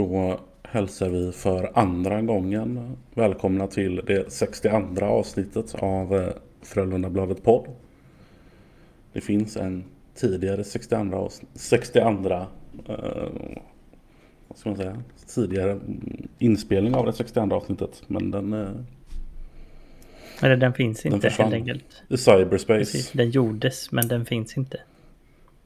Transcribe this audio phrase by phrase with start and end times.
[0.00, 6.28] Då hälsar vi för andra gången välkomna till det 62 avsnittet av eh,
[6.62, 7.66] Frölundabladet podd.
[9.12, 9.84] Det finns en
[10.14, 12.46] tidigare 62, avs- 62 eh,
[14.48, 15.02] vad ska man säga,
[15.34, 15.80] tidigare
[16.38, 18.02] inspelning av det 62 avsnittet.
[18.06, 18.68] Men den eh,
[20.42, 21.52] Eller den finns Den inte försvann.
[21.52, 22.02] helt enkelt.
[22.08, 22.78] i cyberspace.
[22.78, 24.80] Precis, den gjordes men den finns inte.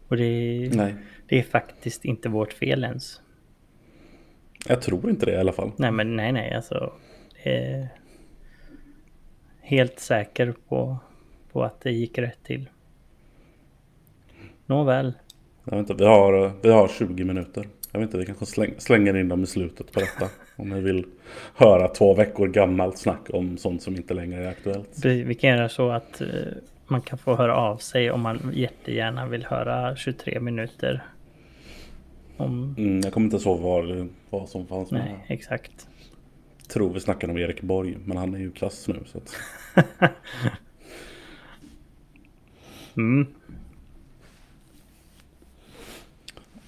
[0.09, 0.95] Och det
[1.29, 3.21] det är faktiskt inte vårt fel ens.
[4.69, 5.73] Jag tror inte det i alla fall.
[5.77, 6.93] Nej men nej nej alltså.
[9.61, 10.97] Helt säker på,
[11.53, 12.69] på att det gick rätt till.
[14.67, 15.13] Nåväl.
[15.65, 17.69] Jag vet inte, vi har, vi har 20 minuter.
[17.93, 20.29] Jag vet inte, vi kanske släng, slänger in dem i slutet på detta.
[20.57, 21.07] om ni vill
[21.55, 24.89] höra två veckor gammalt snack om sånt som inte längre är aktuellt.
[25.03, 26.29] Vi vi kan göra så att eh,
[26.87, 31.03] man kan få höra av sig om man jättegärna vill höra 23 minuter.
[32.37, 32.75] Om...
[32.79, 35.05] Mm, jag kommer inte ihåg vad, vad som fanns med.
[35.05, 35.89] Nej, exakt.
[36.69, 39.01] tror vi snackade om Erik Borg, men han är ju kass nu.
[39.07, 39.37] Så att...
[42.97, 43.27] Mm.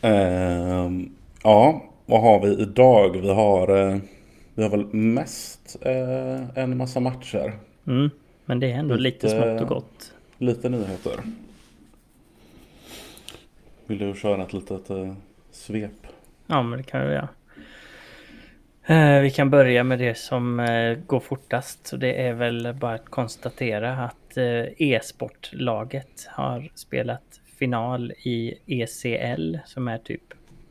[0.00, 1.10] Ehm,
[1.42, 3.16] ja, vad har vi idag?
[3.20, 3.98] Vi har, eh,
[4.54, 7.52] vi har väl mest eh, en massa matcher.
[7.86, 8.10] Mm.
[8.44, 10.12] Men det är ändå lite Lite- smått och gott.
[10.38, 11.20] Lite nyheter.
[13.86, 15.14] Vill du köra ett litet eh,
[15.66, 16.06] svep?
[16.46, 17.28] Ja, men det kan vi göra.
[18.86, 21.86] Eh, Vi kan börja med det som eh, går fortast.
[21.86, 29.56] Så det är väl bara att konstatera att eh, e-sportlaget har spelat final i ECL
[29.64, 30.22] som är typ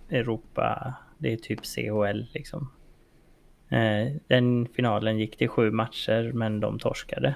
[0.09, 2.71] Europa, det är typ CHL liksom.
[3.69, 7.35] Eh, den finalen gick till sju matcher men de torskade.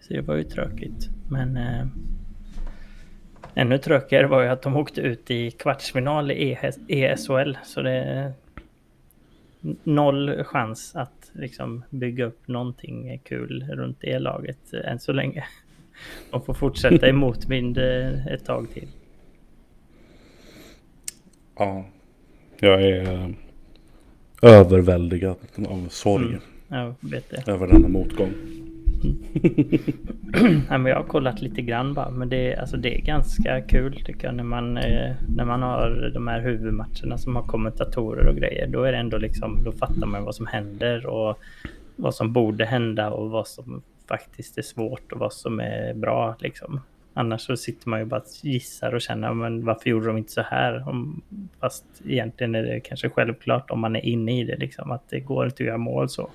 [0.00, 1.08] Så det var ju tråkigt.
[1.30, 1.86] Men eh,
[3.54, 7.56] Ännu tråkigare var ju att de åkte ut i kvartsfinal i ES ESHL.
[7.64, 8.32] Så det är
[9.82, 15.44] noll chans att liksom bygga upp någonting kul runt det laget än så länge.
[16.30, 18.88] De får fortsätta i motvind eh, ett tag till.
[21.56, 21.84] Ja,
[22.58, 23.28] jag är eh,
[24.42, 25.36] överväldigad
[25.68, 26.40] av sorg Mm.
[26.68, 27.52] Jag vet det.
[27.52, 28.32] över denna motgång.
[29.04, 29.16] Mm.
[30.70, 33.60] Ja, men jag har kollat lite grann bara, men det, är- alltså, det är ganska
[33.60, 38.26] kul tycker jag när man, eh, när man har de här huvudmatcherna som har kommentatorer
[38.26, 38.66] och grejer.
[38.66, 41.38] Då är det ändå liksom, då fattar man vad som händer och
[41.96, 46.36] vad som borde hända och vad som faktiskt är svårt och vad som är bra
[46.40, 46.80] liksom.
[47.14, 50.32] Annars så sitter man ju bara och gissar och känner, men varför gjorde de inte
[50.32, 50.88] så här?
[50.88, 51.22] Om,
[51.60, 55.20] fast egentligen är det kanske självklart om man är inne i det liksom, att det
[55.20, 56.30] går inte att göra mål så.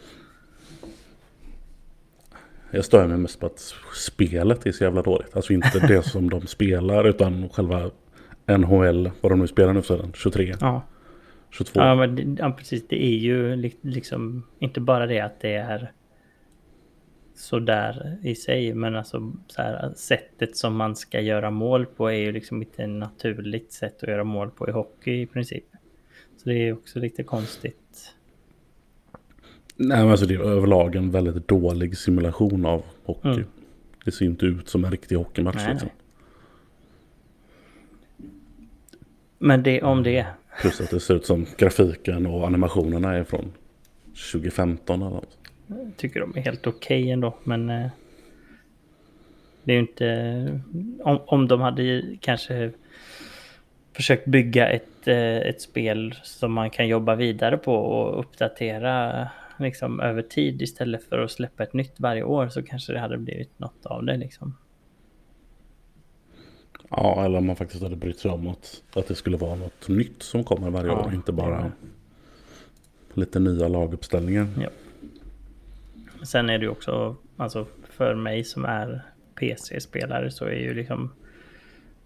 [2.71, 5.35] Jag stör mig mest på att spelet är så jävla dåligt.
[5.35, 7.91] Alltså inte det som de spelar utan själva
[8.57, 10.81] NHL, vad de nu spelar nu för tiden, 23, Ja.
[11.49, 11.79] 22.
[11.79, 12.87] Ja, men ja, precis.
[12.87, 15.91] Det är ju li- liksom inte bara det att det är
[17.35, 22.17] sådär i sig, men alltså så här, sättet som man ska göra mål på är
[22.17, 25.63] ju liksom inte ett naturligt sätt att göra mål på i hockey i princip.
[26.37, 28.13] Så det är också lite konstigt.
[29.77, 33.27] Nej men alltså det är överlag en väldigt dålig simulation av hockey.
[33.27, 33.45] Mm.
[34.05, 35.89] Det ser inte ut som en riktig hockeymatch Nej, liksom.
[39.39, 40.25] Men det om det.
[40.61, 43.53] Plus att det ser ut som grafiken och animationerna är från
[44.31, 45.37] 2015 eller något.
[45.67, 47.87] Jag tycker de är helt okej ändå, men eh,
[49.63, 50.61] det är ju inte...
[51.03, 52.71] Om, om de hade kanske
[53.93, 59.27] försökt bygga ett, eh, ett spel som man kan jobba vidare på och uppdatera
[59.59, 63.17] liksom, över tid istället för att släppa ett nytt varje år så kanske det hade
[63.17, 64.57] blivit något av det liksom.
[66.89, 69.87] Ja, eller om man faktiskt hade brytt sig om att, att det skulle vara något
[69.87, 71.13] nytt som kommer varje Ja, år.
[71.13, 71.71] Inte bara
[73.13, 74.47] lite nya laguppställningar.
[74.61, 74.69] Ja.
[76.25, 79.01] Sen är det ju också, alltså för mig som är
[79.35, 81.13] PC-spelare så är ju liksom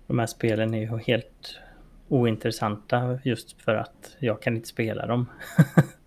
[0.07, 1.59] de här spelen är ju helt
[2.07, 5.25] ointressanta just för att jag kan inte spela dem.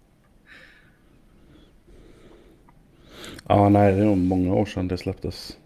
[3.49, 5.59] Ja, nej, det är nog många år sedan det släpptes,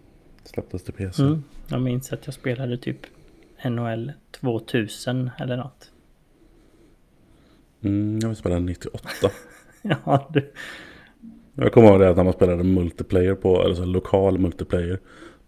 [0.43, 1.21] släpptes till PC.
[1.21, 1.43] Mm.
[1.67, 2.97] Jag minns att jag spelade typ
[3.65, 5.91] NHL 2000 eller något.
[7.81, 9.09] Mm, jag spela 98.
[9.81, 10.51] Ja, du.
[11.55, 14.99] Jag kommer ihåg det att när man spelade multiplayer på, eller så lokal multiplayer.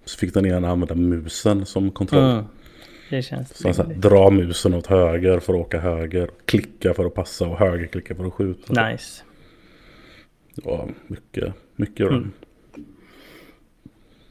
[0.06, 2.31] Så fick den ena använda musen som kontroll.
[2.31, 2.45] Mm.
[3.10, 6.30] Det känns Så så här, dra musen åt höger för att åka höger.
[6.45, 8.88] Klicka för att passa och högerklicka för att skjuta.
[8.88, 9.24] Nice.
[10.56, 12.13] Det var mycket, mycket Mm.
[12.13, 12.31] rum.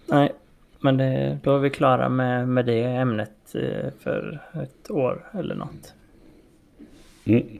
[0.07, 0.33] Nej,
[0.81, 5.55] men det, då är vi klara med, med det ämnet eh, för ett år eller
[5.55, 5.95] något.
[7.25, 7.59] Mm.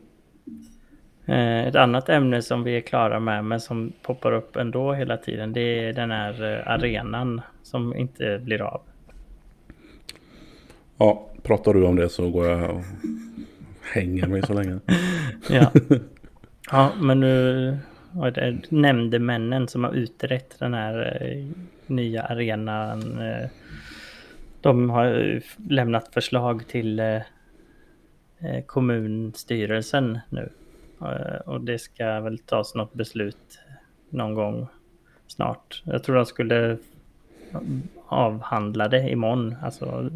[1.27, 5.17] Eh, ett annat ämne som vi är klara med men som poppar upp ändå hela
[5.17, 8.81] tiden det är den här eh, arenan som inte blir av.
[10.97, 12.83] Ja, pratar du om det så går jag och
[13.95, 14.79] hänger mig så länge.
[15.49, 15.71] ja.
[16.71, 17.79] ja, men nu
[18.15, 21.47] och det nämndemännen som har utrett den här eh,
[21.87, 23.19] nya arenan.
[23.21, 23.49] Eh,
[24.61, 27.23] de har eh, lämnat förslag till eh,
[28.39, 30.49] eh kommunstyrelsen nu.
[31.01, 33.59] Eh, och det ska väl tas något beslut
[34.11, 34.67] någon gång
[35.27, 35.83] snart.
[35.85, 36.79] Jag tror de skulle
[38.07, 39.55] avhandla det imorgon.
[39.63, 40.11] Alltså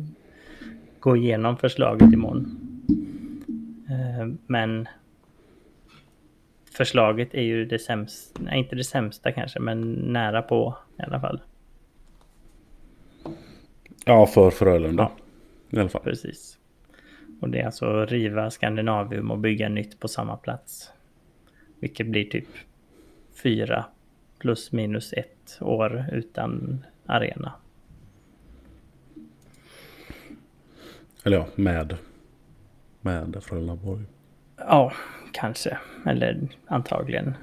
[1.01, 2.59] gå igenom förslaget imorgon.
[3.89, 4.89] Eh, men
[6.75, 11.21] förslaget är ju det sämsta, nej inte det sämsta kanske, men nära på i alla
[11.21, 11.41] fall.
[14.05, 15.11] Ja, för Frölunda.
[15.71, 15.79] Ja.
[15.79, 16.03] I alla fall.
[16.03, 16.59] Precis.
[17.41, 20.93] Och det är alltså riva Skandinavium och bygga nytt på samma plats.
[21.81, 22.49] Vilket blir typ
[23.43, 23.85] fyra
[24.39, 27.53] plus minus ett år utan arena.
[31.25, 31.97] Eller ja, med.
[33.01, 34.05] Med Frölundaborg.
[34.57, 34.93] Ja,
[35.35, 35.79] kanske.
[36.07, 37.35] Eller antagligen.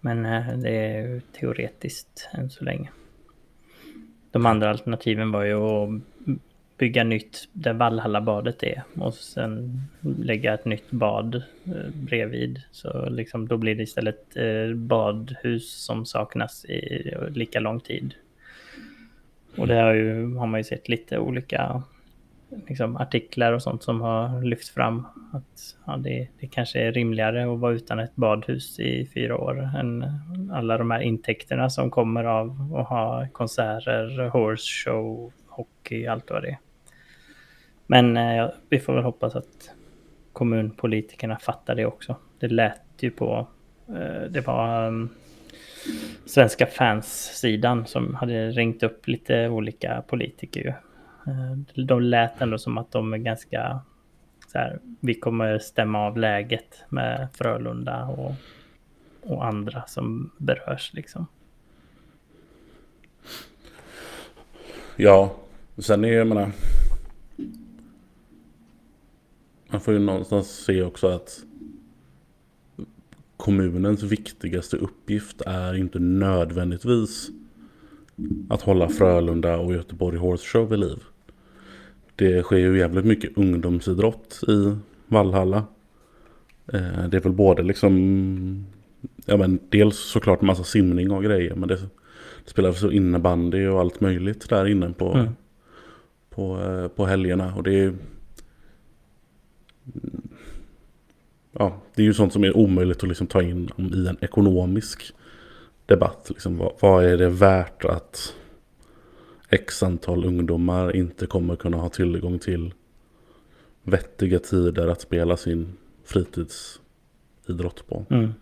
[0.00, 2.90] Men eh, det är teoretiskt än så länge.
[4.30, 6.02] De andra alternativen var ju att
[6.78, 11.34] bygga nytt där Valhallabadet är och sen lägga ett nytt bad
[11.64, 12.62] eh, bredvid.
[12.70, 18.14] Så liksom, då blir det istället eh, badhus som saknas i lika lång tid.
[19.56, 21.82] Och det har, ju, har man ju sett lite olika
[22.68, 27.52] liksom, artiklar och sånt som har lyft fram att ja, det, det kanske är rimligare
[27.52, 30.04] att vara utan ett badhus i fyra år än
[30.52, 36.42] alla de här intäkterna som kommer av att ha konserter, horse show, hockey, allt vad
[36.42, 36.58] det är.
[37.86, 39.70] Men eh, vi får väl hoppas att
[40.32, 42.16] kommunpolitikerna fattar det också.
[42.38, 43.46] Det lät ju på,
[43.88, 45.08] eh, det var um,
[46.26, 50.72] Svenska fans-sidan som hade ringt upp lite olika politiker ju.
[51.28, 53.80] Eh, de lät ändå som att de är ganska
[54.52, 58.34] så här, vi kommer stämma av läget med Frölunda och,
[59.22, 61.26] och andra som berörs liksom.
[64.96, 65.34] Ja,
[65.78, 66.52] sen är jag menar
[69.68, 71.40] man får ju någonstans se också att
[73.36, 77.30] kommunens viktigaste uppgift är inte nödvändigtvis
[78.48, 80.98] att hålla Frölunda och Göteborg Horse Show vid liv.
[82.18, 84.76] Det sker ju jävligt mycket ungdomsidrott i
[85.06, 85.64] Vallhalla.
[86.72, 88.66] Eh, det är väl både liksom,
[89.26, 91.76] ja men dels såklart massa simning och grejer men det,
[92.44, 95.32] det spelas så innebandy och allt möjligt där inne på, mm.
[96.30, 97.54] på, eh, på helgerna.
[97.54, 97.94] Och det är
[101.52, 105.12] ja, det är ju sånt som är omöjligt att liksom ta in i en ekonomisk
[105.86, 106.26] debatt.
[106.28, 108.34] Liksom, vad, vad, är det värt att
[109.50, 112.74] x antal ungdomar inte kommer kunna ha tillgång till
[113.82, 118.06] vettiga tider att spela sin fritidsidrott på.
[118.10, 118.34] Mm.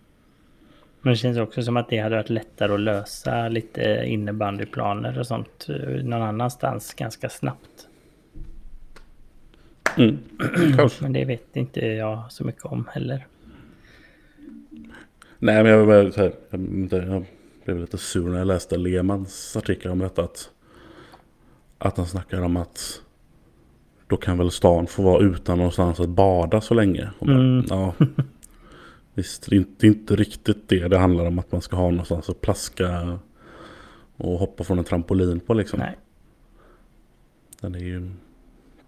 [1.01, 5.27] Men det känns också som att det hade varit lättare att lösa lite innebandyplaner och
[5.27, 7.87] sånt eh, någon annanstans ganska snabbt.
[9.97, 10.17] Mm.
[11.01, 13.27] men det vet inte jag så mycket om heller.
[15.39, 17.25] Nej, men jag, var så här, jag
[17.65, 20.23] blev lite sur när jag läste Lemans artikel om detta.
[20.23, 20.49] Att,
[21.77, 23.01] att han snackar om att
[24.07, 27.09] då kan väl stan få vara utan någonstans att bada så länge.
[27.19, 27.65] Bara, mm.
[27.69, 27.93] ja,
[29.13, 31.39] visst, det är, inte, det är inte riktigt det det handlar om.
[31.39, 33.19] Att man ska ha någonstans att plaska
[34.17, 35.79] och hoppa från en trampolin på liksom.
[35.79, 35.97] Nej.
[37.61, 38.11] Den är ju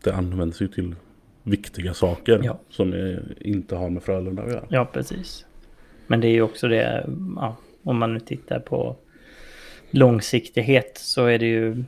[0.04, 0.96] det används ju till
[1.44, 2.60] viktiga saker ja.
[2.70, 4.66] som inte har med Frölunda att göra.
[4.70, 5.46] Ja, precis.
[6.08, 8.96] Men det är ju också det, ja, om man nu tittar på
[9.90, 11.84] långsiktighet så är det ju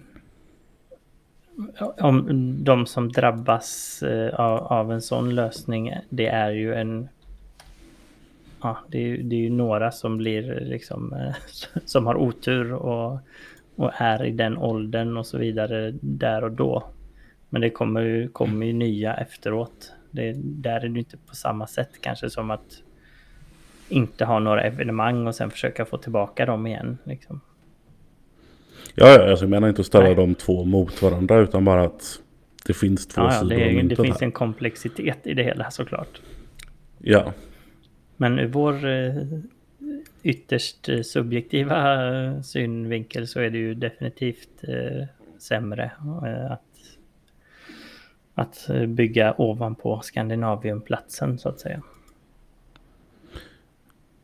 [1.79, 7.09] om de som drabbas eh, av, av en sån lösning, det är ju en
[8.61, 11.35] ja, det är, det är ju några som blir eh, liksom eh,
[11.85, 13.19] som har otur och,
[13.75, 16.83] och är i den åldern och så vidare där och då.
[17.49, 19.93] Men det kommer ju, kommer ju nya efteråt.
[20.11, 22.83] Det, där är det inte på samma sätt kanske som att
[23.89, 26.97] inte ha några evenemang och sen försöka få tillbaka dem igen.
[27.03, 27.41] Liksom.
[28.95, 30.15] Ja, ja alltså jag menar inte att ställa Nej.
[30.15, 32.19] de två mot varandra utan bara att
[32.65, 34.25] det finns två ja, sidor det, det finns här.
[34.25, 36.21] en komplexitet i det hela såklart.
[36.97, 37.33] Ja.
[38.17, 39.15] Men ur vår eh,
[40.23, 45.07] ytterst subjektiva eh, synvinkel så är det ju definitivt eh,
[45.37, 45.91] sämre
[46.49, 46.61] att
[48.35, 51.81] att eh, bygga ovanpå Skandinaviumplatsen så att säga.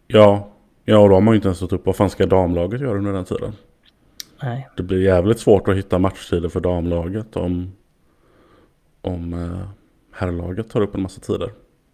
[0.08, 0.50] Ja,
[0.86, 1.86] ja och då har man ju inte ens stått upp.
[1.86, 3.54] Vad fan ska damlaget göra under den tiden?
[4.44, 7.72] Nej, Det blir jävligt svårt att hitta matchtider för damlaget om,
[9.02, 9.68] om eh,
[10.12, 11.52] herrlaget tar upp en massa tider.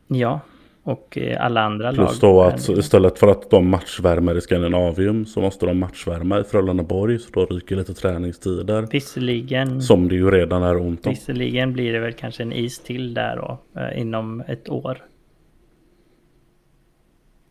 [0.08, 0.40] ja.
[0.86, 2.08] Och eh, alla andra lag.
[2.08, 6.44] Plus då att istället för att de matchvärmer i Skandinavium så måste de matchvärma i
[6.44, 7.20] Frölundaborg.
[7.20, 8.88] Så då ryker lite träningstider.
[8.92, 11.10] Visserligen, Som det ju redan är ont om.
[11.14, 14.98] visserligen blir det väl kanske en is till där då, eh, inom ett år.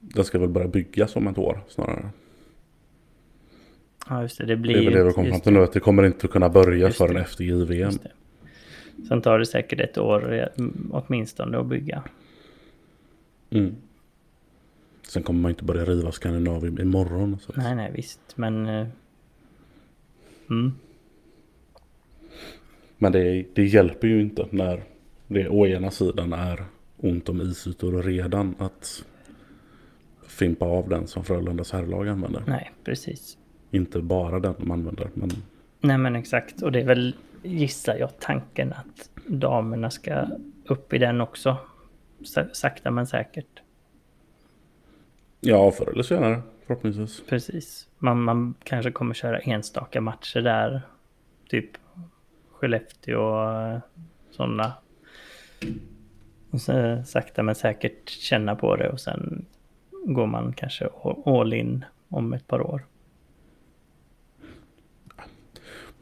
[0.00, 2.10] Den ska väl börja byggas om ett år snarare.
[4.08, 4.44] Ja, just det.
[4.46, 5.60] Det Det blir är väl det vi kommer fram till nu.
[5.62, 7.20] Att det kommer inte kunna börja Just förrän det.
[7.20, 7.90] efter JVM.
[8.02, 8.10] Det.
[9.08, 10.46] Sen tar det säkert ett år eh,
[10.90, 12.02] åtminstone att bygga.
[13.50, 13.74] Mm.
[15.08, 17.38] Sen kommer man inte börja riva Skandinavium imorgon.
[17.40, 17.52] Så.
[17.56, 18.20] Nej, nej, visst.
[18.36, 18.66] Men...
[18.66, 18.86] eh,
[20.50, 20.72] Mm,
[22.98, 24.82] Men det, det hjälper ju inte när
[25.26, 26.64] det å ena sidan är
[26.96, 29.04] ont om isytor redan att
[30.28, 32.42] fimpa av den som Frölundas herrlag använder.
[32.46, 33.38] nej, precis.
[33.74, 35.08] Inte bara den de använder.
[35.14, 35.30] Men
[35.80, 36.62] Nej, men exakt.
[36.62, 40.26] Och det är väl, gissar jag, tanken att damerna ska
[40.66, 41.56] upp i den också.
[42.24, 43.62] Sa- Sakta men säkert.
[45.40, 47.22] ja, förr eller senare förhoppningsvis.
[47.28, 47.88] Precis.
[47.98, 50.82] Man, man kanske kommer köra enstaka matcher där.
[51.48, 51.70] Typ
[52.52, 53.80] Skellefteå och
[54.30, 54.72] sådana.
[56.50, 59.44] Och så sakta men säkert känna på det och sen
[59.90, 60.88] går man kanske
[61.26, 62.82] all in om ett par år.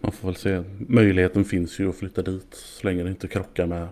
[0.00, 0.62] Man får väl se.
[0.78, 3.88] Möjligheten finns ju att flytta dit så länge det inte krockar med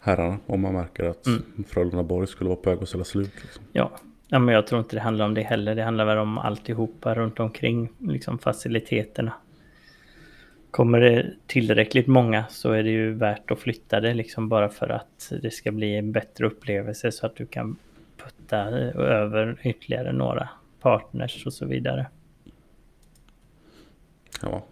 [0.00, 0.38] herrarna.
[0.46, 1.42] Om man märker att Mm.
[1.68, 3.32] Frölundaborg skulle vara på väg att sälja slut.
[3.42, 3.64] Liksom.
[3.72, 3.90] Ja.
[4.28, 5.74] ja, men jag tror inte det handlar om det heller.
[5.74, 9.32] Det handlar väl om alltihopa runt omkring, liksom faciliteterna.
[10.70, 14.88] Kommer det tillräckligt många så är det ju värt att flytta det liksom bara för
[14.88, 17.76] att det ska bli en bättre upplevelse så att du kan
[18.16, 20.48] putta över ytterligare några
[20.80, 22.06] partners och så vidare.
[24.42, 24.64] Ja,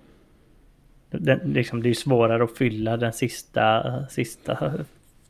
[1.13, 4.73] Den, liksom, det är svårare att fylla den sista, sista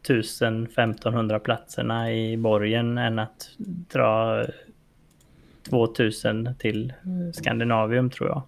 [0.02, 3.50] 1000-1500 platserna i borgen än att
[3.92, 4.44] dra
[5.68, 6.92] 2000 till
[7.34, 8.42] Skandinavium tror jag.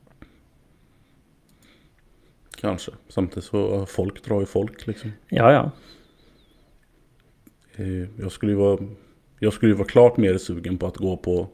[2.61, 2.93] kanske.
[3.09, 5.13] Samtidigt så folk drar ju folk liksom.
[5.29, 5.71] Ja, ja.
[7.77, 8.79] Eh, Jag skulle ju vara,
[9.39, 11.49] jag skulle ju vara klart mer sugen på att gå på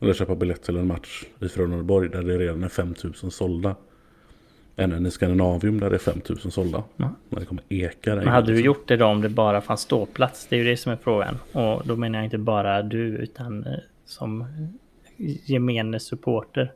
[0.00, 3.76] eller köpa biljett till en match i Frölundaborg där det redan är 5000 sålda.
[4.76, 6.82] Än en i Skandinavium där det är 5000 sålda.
[6.96, 7.10] Ja.
[7.28, 8.66] När det kommer eka där Men hade du liksom.
[8.66, 10.46] gjort det då om det bara fanns ståplats?
[10.46, 11.38] Det är ju det som är frågan.
[11.52, 13.72] Och då menar jag inte bara du utan eh,
[14.04, 14.44] som
[15.44, 16.72] gemene supporter.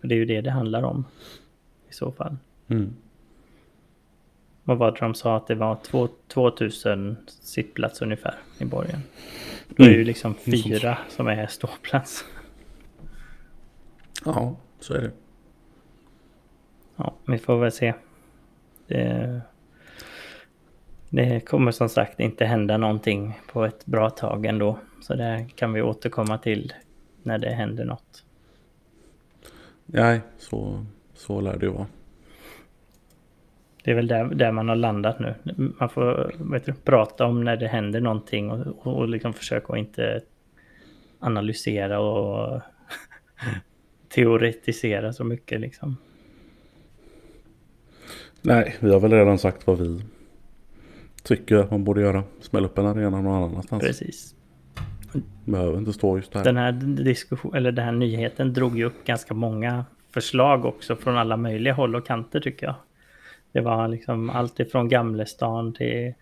[0.00, 1.04] För det är ju det det handlar om.
[1.90, 2.36] I så fall.
[2.68, 2.94] Mm.
[4.64, 9.00] Vad var det de sa att det var två- 2000 sittplats ungefär i borgen?
[9.68, 10.06] Då är det ju Mm.
[10.06, 12.24] liksom fyra som är ståplats.
[14.24, 15.10] Ja, så är det.
[17.00, 17.94] Ja, vi får väl se.
[18.86, 19.40] Det,
[21.10, 24.78] det kommer som sagt inte hända någonting på ett bra tag ändå.
[25.02, 26.72] Så det kan vi återkomma till
[27.22, 28.24] när det händer något.
[29.86, 31.86] Nej, så, så lär det ju vara.
[33.84, 35.34] Det är väl där, där man har landat nu.
[35.78, 40.20] Man får du, prata om när det händer någonting och, och liksom försöka att inte
[41.18, 42.60] analysera och
[44.08, 45.96] teoretisera så mycket liksom.
[48.42, 50.02] Nej, vi har väl redan sagt vad vi
[51.22, 52.24] tycker att man borde göra.
[52.40, 53.82] Smälla upp en arena någon annanstans.
[53.82, 54.34] Precis.
[55.44, 56.44] Behöver inte stå just där.
[56.44, 56.72] Den här
[57.04, 61.74] diskussion, eller den här nyheten drog ju upp ganska många förslag också från alla möjliga
[61.74, 62.74] håll och kanter tycker jag.
[63.52, 66.14] Det var liksom allt ifrån Gamlestan till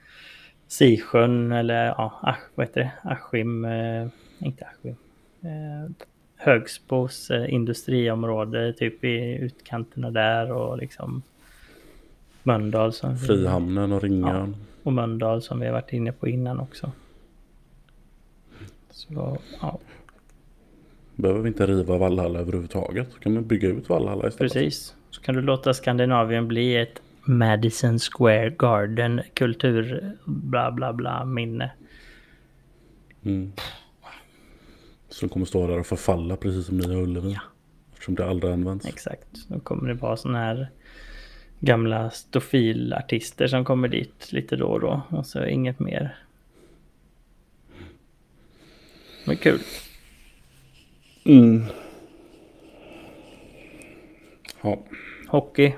[0.68, 3.10] Sisjön eller ja, Asch, vad heter det?
[3.10, 4.06] Askim, eh,
[4.38, 4.96] inte Askim.
[5.42, 6.06] Eh,
[6.36, 11.22] Högsbos eh, industriområde typ i utkanterna där och liksom
[12.48, 14.56] Mölndal som Frihamnen och Ringön.
[14.82, 16.92] och Mölndal som vi har varit inne på innan också.
[18.90, 19.78] Så ja,
[21.14, 23.12] Behöver vi inte riva Vallhalla överhuvudtaget.
[23.12, 24.52] Så kan man bygga ut Vallhalla istället.
[24.52, 24.94] Precis.
[25.10, 31.72] Så kan du låta Skandinavien bli ett Madison Square Garden kultur bla bla bla minne.
[33.24, 33.52] Mm.
[35.30, 37.32] Kommer stå där och förfalla precis som Nya Ullevi.
[37.32, 37.40] Ja.
[37.92, 38.86] Eftersom det aldrig används.
[38.86, 39.48] Exakt.
[39.48, 40.68] Då kommer det vara sådana här
[41.60, 45.02] gamla stofilartister som kommer dit lite då och då.
[45.08, 46.16] Och så inget mer.
[49.26, 49.60] Men kul.
[51.24, 51.64] Mm.
[54.62, 54.78] Ja.
[55.28, 55.74] Hockey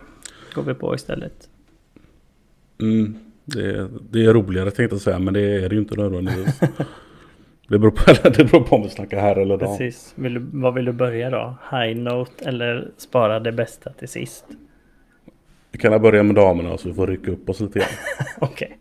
[0.54, 1.48] går vi på istället.
[2.80, 3.18] Mm.
[3.44, 6.60] Det, är, det är roligare tänkte jag säga men det är det ju inte nödvändigtvis.
[7.68, 9.78] Det beror på, det beror på om vi snackar här eller dam.
[9.78, 10.12] Precis.
[10.16, 11.56] Vill du, vad vill du börja då?
[11.70, 14.44] High note eller spara det bästa till sist?
[15.72, 17.88] Vi kan jag börja med damerna så vi får rycka upp oss lite grann.
[18.38, 18.78] Okej,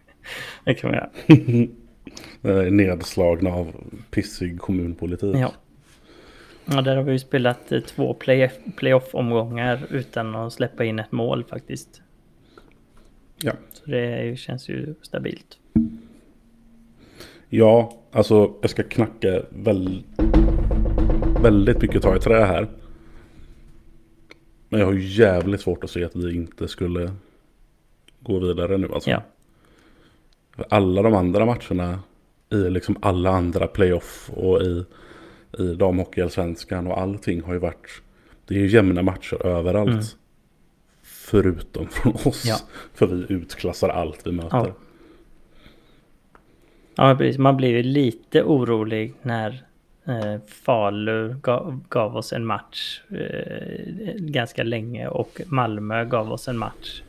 [0.63, 2.69] det kan vi göra.
[2.69, 3.75] Nedslagna av
[4.12, 5.36] pissig kommunpolitik.
[5.36, 5.51] Ja.
[6.65, 11.12] ja, där har vi ju spelat eh, två play, playoff-omgångar utan att släppa in ett
[11.12, 12.01] mål faktiskt.
[13.41, 13.51] Ja.
[13.74, 15.58] Så det känns ju stabilt.
[17.50, 20.03] Ja, alltså jag ska knacka väl,
[21.41, 22.67] väldigt mycket ta i trä här.
[24.69, 27.11] Men jag har ju jävligt svårt att se att vi inte skulle
[28.19, 28.89] gå vidare nu.
[28.93, 29.09] Alltså.
[29.09, 29.23] Ja,
[30.69, 31.99] Alla de andra matcherna
[32.49, 34.85] i liksom alla andra playoff och i,
[35.59, 38.01] i damhockeyallsvenskan och allting har ju varit...
[38.45, 39.89] Det är ju jämna matcher överallt.
[39.89, 40.03] Mm.
[41.01, 42.45] Förutom från oss.
[42.45, 42.57] Ja.
[42.93, 44.57] För vi utklassar allt vi möter.
[44.57, 44.75] Ja.
[46.95, 47.38] ja precis.
[47.38, 49.65] Man blir ju lite orolig när
[50.09, 56.57] eh, Falu gav, gav oss en match eh, ganska länge och Malmö gav oss en
[56.57, 57.01] match.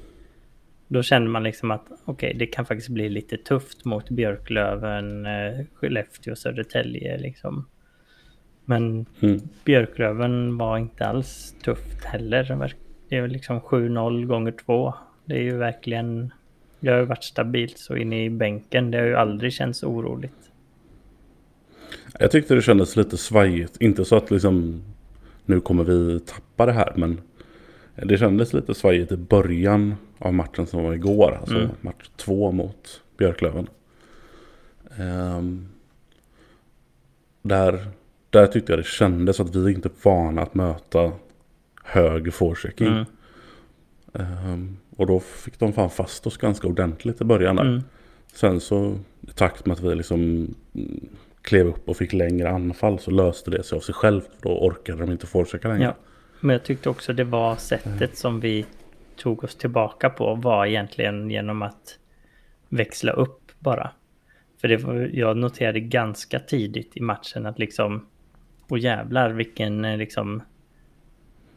[0.89, 5.65] Då känner man liksom att okej, det kan faktiskt bli lite tufft mot Björklöven, eh,
[5.75, 7.67] Skellefteå, Södertälje liksom.
[8.65, 9.41] Men Mm.
[9.65, 12.75] Björklöven var inte alls tufft heller.
[13.09, 14.95] Det är liksom 7-0 gånger 2.
[15.25, 16.33] Det är ju verkligen...
[16.81, 18.91] Det har ju varit stabilt så inne i bänken.
[18.91, 20.50] Det har ju aldrig känts oroligt.
[22.21, 23.77] Jag tyckte det kändes lite svajigt.
[23.81, 24.83] Inte så att liksom
[25.45, 26.93] nu kommer vi tappa det här.
[26.97, 27.21] Men
[27.95, 31.37] det kändes lite svajigt i början av matchen som var igår.
[31.41, 31.69] Alltså Mm.
[31.81, 33.67] match två mot Björklöven.
[34.97, 35.69] Ehm,
[37.43, 37.87] där,
[38.31, 41.13] där tyckte jag det kändes att vi inte är vana att möta
[41.85, 42.87] hög forechecking.
[42.87, 43.05] Mm.
[44.15, 47.65] Ehm, och då fick de fan fast oss ganska ordentligt i början där.
[47.65, 47.83] Mm.
[48.33, 50.49] Sen så i takt med att vi liksom
[51.43, 54.31] klev upp och fick längre anfall så löste det sig av sig självt.
[54.43, 55.85] Då orkade de inte forechecka längre.
[55.85, 55.95] Ja.
[56.41, 58.67] Men jag tyckte också det var sättet som vi
[59.17, 61.99] tog oss tillbaka på var egentligen genom att
[62.69, 63.91] växla upp bara.
[64.61, 68.07] För det var, jag noterade ganska tidigt i matchen att liksom,
[68.69, 70.43] och jävlar vilken eh, liksom,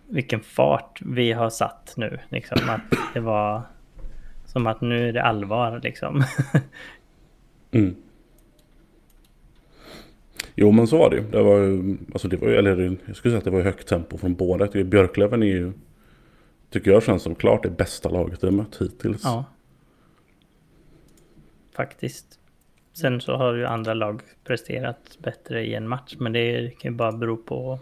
[0.07, 2.19] vilken fart vi har satt nu.
[2.29, 2.81] Liksom att
[3.13, 3.61] det var
[4.45, 6.23] som att nu är det allvar liksom.
[7.71, 7.95] Mm.
[10.55, 11.23] Jo men så var det ju.
[11.31, 13.87] Det var ju, alltså det var ju, eller jag skulle säga att det var högt
[13.87, 14.83] tempo från båda.
[14.83, 15.73] Björklöven är ju,
[16.69, 19.21] tycker jag känns som klart det bästa laget har mött hittills.
[19.23, 19.45] Ja.
[21.75, 22.39] Faktiskt.
[22.93, 26.97] Sen så har ju andra lag presterat bättre i en match, men det kan ju
[26.97, 27.79] bara bero på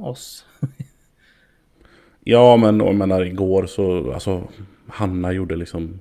[0.00, 0.46] oss.
[2.24, 4.48] Ja men jag menar igår så, alltså
[4.86, 6.00] Hanna gjorde liksom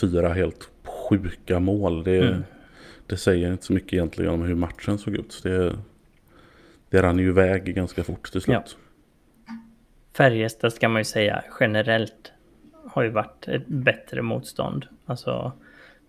[0.00, 2.04] fyra helt sjuka mål.
[2.04, 2.42] Det, Mm.
[3.08, 5.40] Det säger inte så mycket egentligen om hur matchen såg ut.
[5.42, 5.78] Det,
[6.90, 8.76] det rann ju iväg ganska fort till slut.
[10.16, 12.32] Färjestad ska man ju säga generellt
[12.86, 14.86] har ju varit ett bättre motstånd.
[15.06, 15.52] Alltså,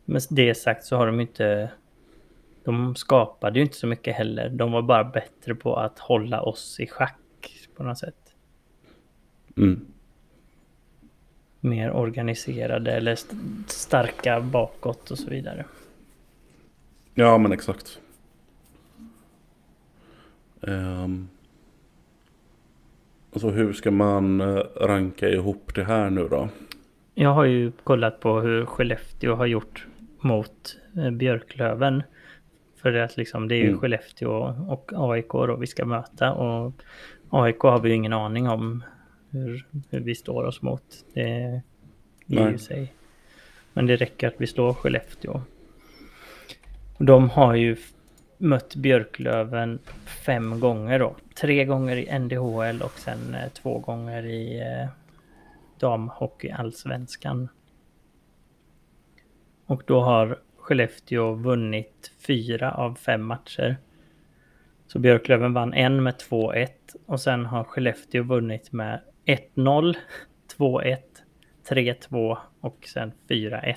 [0.05, 1.71] med det sagt så har de inte...
[2.63, 4.49] De skapade ju inte så mycket heller.
[4.49, 8.35] De var bara bättre på att hålla oss i schack på något sätt.
[9.57, 9.85] Mm.
[11.59, 13.35] Mer organiserade eller st-
[13.67, 15.65] starka bakåt och så vidare.
[17.19, 17.99] Ja men exakt.
[20.61, 21.29] Um,
[23.33, 26.49] alltså hur ska man eh, ranka ihop det här nu då?
[27.13, 29.87] Jag har ju kollat på hur Skellefteå har gjort
[30.19, 32.03] mot eh, Björklöven.
[32.81, 33.79] För att liksom, det är ju Mm.
[33.79, 36.33] Skellefteå och AIK då vi ska möta.
[36.33, 36.73] Och
[37.29, 38.83] AIK har vi ju ingen aning om
[39.29, 41.05] hur, hur vi står oss mot.
[41.13, 41.61] Det
[42.25, 42.93] ger ju sig.
[43.73, 45.41] Men det räcker att vi slår Skellefteå.
[47.01, 47.77] De har ju
[48.37, 49.79] mött Björklöven
[50.25, 51.15] fem gånger då.
[51.35, 54.89] Tre gånger i NDHL och sen eh, två gånger i eh,
[55.79, 57.49] damhockeyallsvenskan.
[59.65, 63.77] Och då har Skellefteå vunnit fyra av fem matcher.
[64.87, 66.67] Så Björklöven vann en med 2-1
[67.05, 69.95] och sen har Skellefteå vunnit med 1-0,
[70.57, 70.97] 2-1,
[71.69, 73.75] 3-2 och sen 4-1.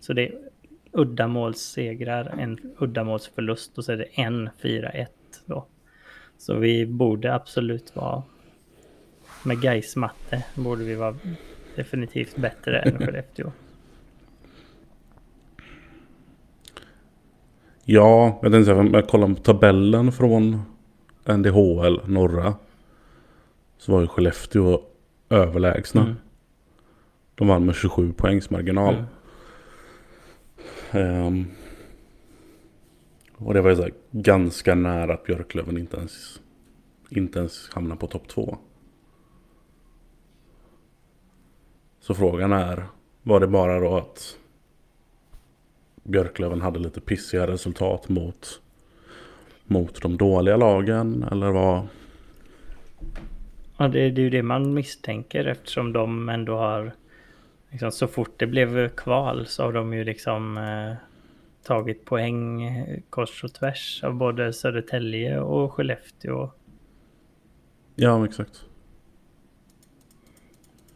[0.00, 0.47] Så det är
[0.92, 5.06] uddamålssegrar, en uddamålsförlust och så är det en 4-1
[5.46, 5.66] då.
[6.38, 8.22] Så vi borde absolut vara
[9.42, 11.14] med Gais matte borde vi vara
[11.76, 13.52] definitivt bättre än Skellefteå.
[17.90, 20.62] Ja, jag tänkte säga, jag kollar på tabellen från
[21.24, 22.54] NDHL norra.
[23.78, 24.80] Så var ju Skellefteå
[25.30, 26.02] överlägsna.
[26.02, 26.16] Mm.
[27.34, 28.94] De vann med 27 poängs marginal.
[28.94, 29.06] Mm.
[30.92, 31.46] Ehm,
[33.36, 36.40] Och det var ju så här, ganska nära att Björklöven inte ens,
[37.10, 38.58] inte ens hamnade på topp två.
[42.00, 42.84] Så frågan är,
[43.22, 44.36] var det bara då att
[46.02, 48.60] Björklöven hade lite pissiga resultat mot,
[49.64, 51.24] mot de dåliga lagen?
[51.32, 51.88] Eller vad?
[53.76, 56.92] Ja, det, det är ju det man misstänker eftersom de ändå har...
[57.70, 60.94] Liksom, så fort det blev kval så har de ju liksom eh,
[61.62, 66.50] tagit poäng eh, kors och tvärs av både Södertälje och Skellefteå.
[67.94, 68.64] Ja, exakt.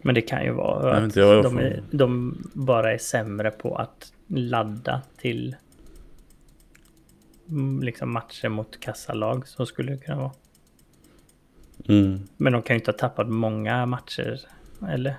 [0.03, 2.99] Men det kan ju vara vet att inte, jag- jag de, är, de bara är
[2.99, 5.57] sämre på att ladda till
[7.49, 9.49] mm, liksom matcher mot kassalag.
[9.49, 10.33] Så skulle det kunna vara.
[11.89, 12.21] Mm.
[12.37, 14.41] Men de kan ju inte ha tappat många matcher.
[14.89, 15.15] Eller?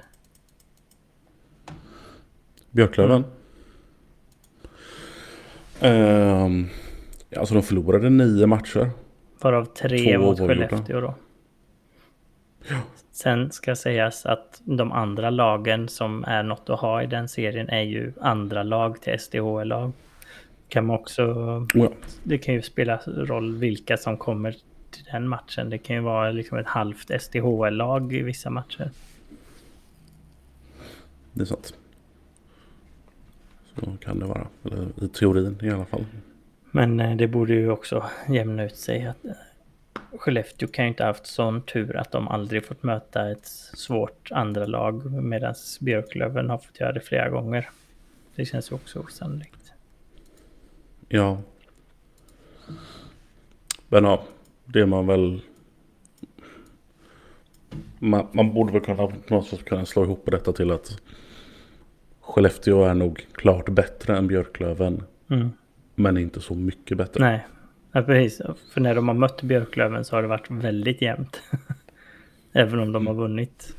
[2.74, 3.24] Björklöven?
[5.80, 6.68] Ehm,
[7.38, 8.90] alltså de förlorade nio matcher.
[9.42, 10.40] Varav tre Två mot.
[10.40, 11.16] Skellefteå då.
[13.12, 17.70] Sen ska sägas att de andra lagen som är något att ha i den serien
[17.70, 19.92] är ju andra lag till SDHL-lag.
[20.68, 21.24] Kan man också...
[21.74, 21.90] Ja.
[22.24, 24.52] Det kan ju spela roll vilka som kommer
[24.92, 25.70] till den matchen.
[25.70, 28.92] Det kan ju vara liksom ett halvt SDHL-lag i vissa matcher.
[31.34, 31.74] Det är sant.
[33.80, 34.48] Så kan det vara.
[34.64, 36.06] Eller i teorin i alla fall.
[36.72, 39.06] Men eh, det borde ju också jämna ut sig.
[39.06, 39.32] att eh,
[40.18, 44.32] Skellefteå kan ju inte ha haft sån tur att de aldrig fått möta ett svårt
[44.32, 47.70] andra lag medan Björklöven har fått göra det flera gånger.
[48.36, 49.74] Det känns ju också osannolikt.
[51.08, 51.42] Ja.
[53.88, 54.24] Men ja,
[54.66, 55.42] det är man väl...
[58.00, 61.02] Man, man borde väl kunna, på något sätt kunna slå ihop detta till att
[62.24, 65.04] Skellefteå är nog klart bättre än Björklöven.
[65.30, 65.50] Mm.
[65.96, 67.24] Men inte så mycket bättre.
[67.24, 67.48] Nej,
[67.92, 68.42] ja, precis.
[68.74, 71.42] För när de har mött Björklöven så har det varit väldigt jämnt.
[72.54, 73.76] Även om de har vunnit.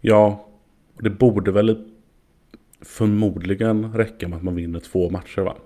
[0.00, 0.48] Ja,
[0.94, 1.88] och det borde väl
[2.80, 5.56] förmodligen räcka med att man vinner två matcher va?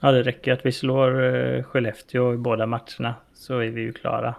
[0.00, 3.92] Ja, det räcker att vi slår eh, Skellefteå i båda matcherna så är vi ju
[3.92, 4.34] klara.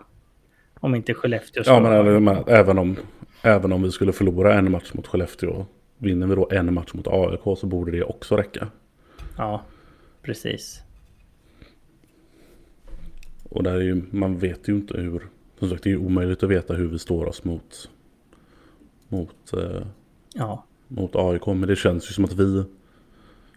[0.79, 1.75] Om inte Skellefteå slår.
[1.75, 2.95] Ja, men även, om,
[3.43, 5.65] även om vi skulle förlora en match mot Skellefteå.
[5.97, 8.67] Vinner vi då en match mot AIK så borde det också räcka.
[9.37, 9.61] Ja,
[10.21, 10.83] precis.
[13.49, 15.27] Och där är ju, man vet ju inte hur...
[15.59, 17.89] Som sagt, det är ju omöjligt att veta hur vi står oss mot,
[19.07, 19.87] mot, eh,
[20.33, 21.47] Ja, mot AIK.
[21.47, 22.63] Men det känns ju som att vi,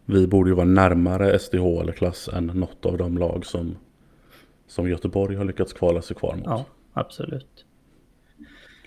[0.04, 3.76] vi borde ju vara närmare SDH eller klass än något av de lag som,
[4.66, 6.46] som Göteborg har lyckats kvala sig kvar mot.
[6.46, 7.65] ja, absolut.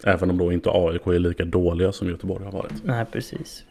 [0.06, 2.84] Även om då inte AIK är lika dåliga som Göteborg har varit.
[2.84, 3.66] Nej, precis.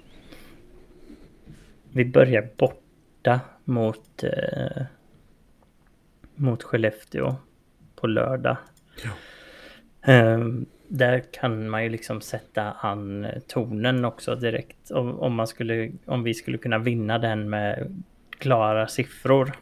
[1.93, 4.83] Vi börjar borta mot, eh,
[6.35, 7.35] mot Skellefteå
[7.97, 8.57] på lördag.
[9.05, 9.11] Ja.
[10.13, 10.39] Eh,
[10.89, 14.91] där kan man ju liksom sätta an tonen också direkt.
[14.91, 18.03] Om, om, man skulle, om vi skulle kunna vinna den med
[18.39, 19.53] klara siffror.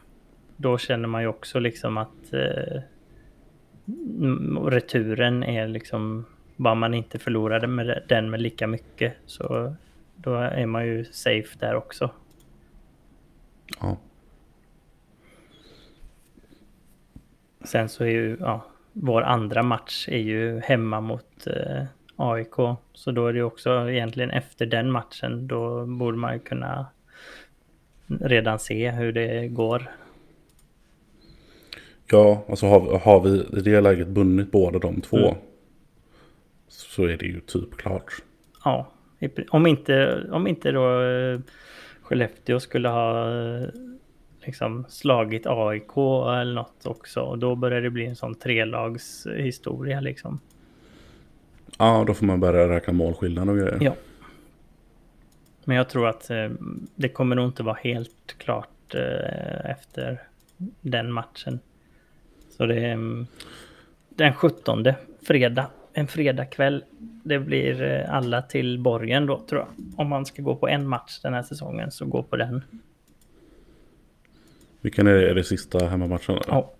[0.57, 2.81] Då känner man ju också liksom att eh,
[4.65, 6.25] returen är liksom
[6.57, 9.75] bara man inte förlorade med den med lika mycket så
[10.15, 12.09] då är man ju safe där också.
[13.79, 13.97] Ja.
[17.63, 21.83] Sen så är ju ja, vår andra match är ju hemma mot eh,
[22.15, 22.55] AIK.
[22.93, 26.85] Så då är det ju också egentligen efter den matchen då borde man ju kunna
[28.07, 29.91] redan se hur det går.
[32.11, 35.17] Ja, alltså har, har vi i det läget vunnit båda de två.
[35.17, 35.35] Mm.
[36.97, 38.11] Så är det ju typ klart.
[38.63, 38.87] Ja,
[39.49, 41.39] om inte, om inte då eh,
[42.01, 43.67] Skellefteå skulle ha eh,
[44.45, 47.19] liksom slagit AIK eller något också.
[47.21, 50.39] Och då börjar det bli en sån trelags historia liksom.
[51.77, 53.77] Ja, då får man börja räkna målskillnad och grejer.
[53.81, 53.95] Ja.
[55.63, 56.49] Men jag tror att eh,
[56.95, 60.21] det kommer nog inte vara helt klart eh, efter
[60.81, 61.59] den matchen.
[62.49, 63.27] Så det är mm,
[64.09, 64.85] den 17
[65.21, 65.67] fredag.
[65.97, 66.83] En fredagkväll.
[67.23, 69.69] Det blir eh, alla till borgen då tror jag.
[69.99, 72.63] Om man ska gå på en match den här säsongen så gå på den.
[74.81, 76.39] Vilken är det, är det sista hemmamatchen?
[76.47, 76.73] Ja.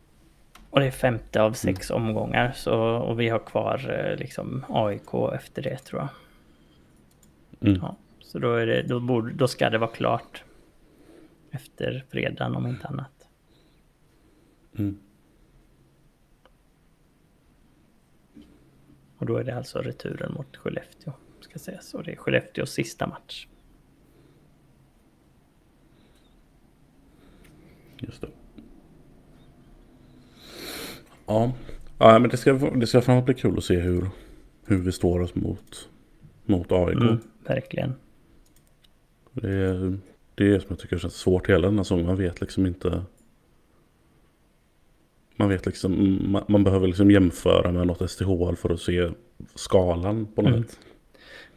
[0.70, 2.52] Och det är femte av sex omgångar.
[2.56, 6.10] Så, och vi har kvar eh, liksom AIK efter det tror jag.
[7.70, 7.80] Mm.
[7.82, 10.44] Ja, så då, är det, då, borde, då ska det vara klart.
[11.52, 13.28] Efter fredagen om inte annat.
[14.78, 15.00] Mm.
[19.18, 21.14] Och då är det alltså returen mot Skellefteå.
[21.40, 21.94] Ska sägas.
[21.94, 23.48] Och det är Skellefteås sista match.
[27.98, 28.28] Just det.
[31.26, 31.54] Ja,
[31.98, 34.10] ja men det ska, det ska framåt bli kul att se hur,
[34.66, 35.90] hur vi står oss mot,
[36.46, 36.96] mot AIK.
[36.96, 37.94] Mm, verkligen.
[39.34, 40.00] Det är
[40.38, 42.06] det är som jag tycker känns svårt hela den här säsongen.
[42.06, 43.04] Man vet liksom inte.
[45.38, 49.10] Man vet liksom, man, man behöver liksom jämföra med något STHL för att se
[49.56, 50.64] skalan på något Mm.
[50.64, 50.80] sätt.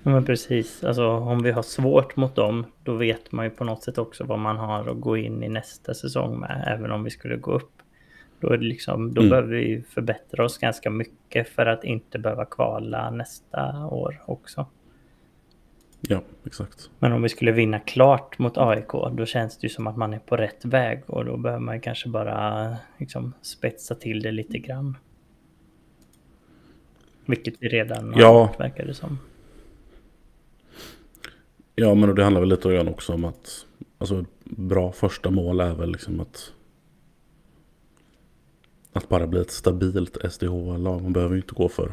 [0.02, 0.84] Ja, men precis.
[0.84, 4.24] Alltså om vi har svårt mot dem, då vet man ju på något sätt också
[4.24, 7.52] vad man har att gå in i nästa säsong med, även om vi skulle gå
[7.52, 7.70] upp.
[8.40, 9.30] Då, är det liksom, då Mm.
[9.30, 14.66] behöver vi förbättra oss ganska mycket för att inte behöva kvala nästa år också.
[16.00, 16.90] Ja, exakt.
[16.98, 20.12] Men om vi skulle vinna klart mot AIK, då känns det ju som att man
[20.14, 24.58] är på rätt väg och då behöver man kanske bara liksom, spetsa till det lite
[24.58, 24.96] grann.
[27.26, 28.48] Vilket vi redan har Ja.
[28.48, 29.18] gjort, verkar det som.
[31.74, 33.66] Ja, men det handlar väl lite grann också om att
[33.98, 36.52] alltså, bra första mål är väl liksom att
[38.92, 41.02] att bara bli ett stabilt SDH-lag.
[41.02, 41.92] Man behöver ju inte gå för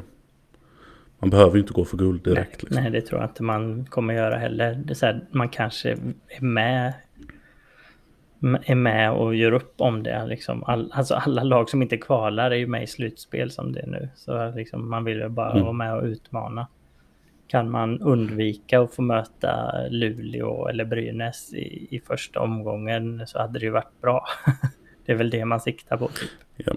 [1.19, 2.49] man behöver ju inte gå för guld direkt.
[2.49, 2.83] nej, liksom.
[2.83, 4.75] nej, det tror jag inte man kommer göra heller.
[4.85, 5.91] Det är så här, man kanske
[6.27, 6.93] är med
[8.65, 10.25] är med och gör upp om det.
[10.25, 13.79] Liksom all, alltså alla lag som inte kvalar är ju med i slutspel som det
[13.79, 14.09] är nu.
[14.15, 15.63] Så liksom man vill ju bara Mm.
[15.63, 16.67] vara med och utmana.
[17.47, 23.59] Kan man undvika att få möta Luleå eller Brynäs i, i första omgången så hade
[23.59, 24.25] det ju varit bra.
[25.05, 26.07] det är väl det man siktar på.
[26.07, 26.29] Typ.
[26.57, 26.73] Ja.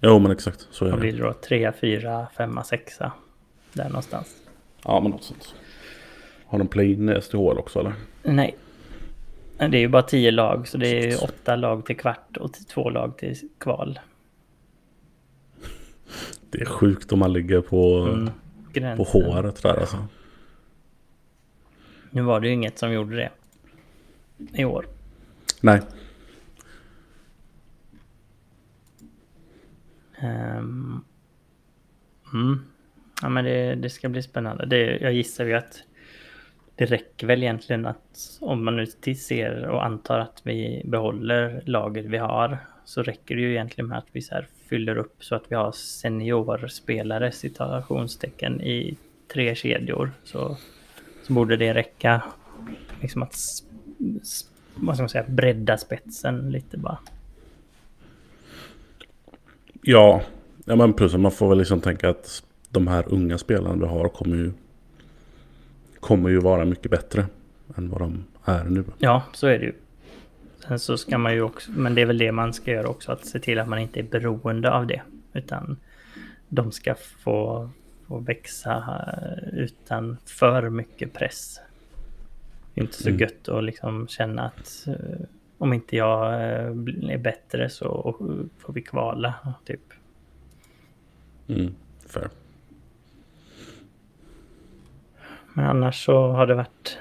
[0.00, 0.68] Jo, men exakt.
[0.70, 0.96] Så är det.
[0.96, 1.32] blir det då?
[1.32, 2.98] 3, 4, 5, 6.
[3.72, 4.36] Där någonstans.
[4.84, 5.54] Ja, men något sånt.
[6.46, 7.92] Har de play-in i SDHL också eller?
[8.22, 8.56] Nej.
[9.58, 12.90] Det är ju bara tio lag, så det är åtta lag till kvart och två
[12.90, 13.98] lag till kval.
[16.50, 18.08] Det är sjukt om man ligger på,
[18.74, 20.06] Mm, på håret där alltså.
[22.10, 23.30] Nu var det ju inget som gjorde det.
[24.54, 24.86] I år.
[25.60, 25.80] Nej.
[30.22, 31.04] Um,
[32.32, 32.64] mm.
[33.22, 34.66] Ja, men det, det ska bli spännande.
[34.66, 35.82] Det, jag gissar ju att
[36.74, 42.06] det räcker väl egentligen att om man nu ser och antar att vi behåller laget
[42.06, 45.34] vi har så räcker det ju egentligen med att vi så här fyller upp så
[45.34, 48.96] att vi har seniorspelare citationstecken i
[49.32, 50.56] tre kedjor så,
[51.22, 52.22] så borde det räcka
[53.00, 53.36] liksom att
[54.74, 56.98] vad ska man säga, bredda spetsen lite bara.
[59.82, 60.22] Ja,
[60.64, 64.08] ja men plus man får väl liksom tänka att de här unga spelarna vi har
[64.08, 64.52] kommer ju
[66.00, 67.26] kommer ju vara mycket bättre
[67.76, 68.84] än vad de är nu.
[68.98, 69.72] Ja, så är det ju.
[70.68, 73.12] Sen så ska man ju också, men det är väl det man ska göra också,
[73.12, 75.02] att se till att man inte är beroende av det.
[75.32, 75.76] Utan
[76.48, 77.70] de ska få,
[78.08, 79.04] få växa
[79.52, 81.60] utan för mycket press.
[82.74, 83.20] Det är inte så Mm.
[83.20, 85.26] gött att liksom känna att eh,
[85.60, 86.68] om inte jag eh,
[87.12, 88.16] är bättre så
[88.58, 89.80] får vi kvala, typ.
[91.48, 91.74] Mm,
[92.06, 92.28] fair.
[95.54, 96.98] Men annars så har det varit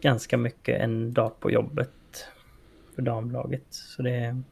[0.00, 2.26] ganska mycket en dag på jobbet
[2.94, 3.66] för damlaget.
[3.68, 4.42] Så det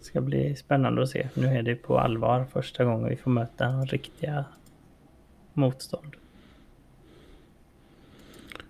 [0.00, 1.28] ska bli spännande att se.
[1.34, 4.44] Nu är det på allvar första gången vi får möta riktiga
[5.52, 6.16] motstånd.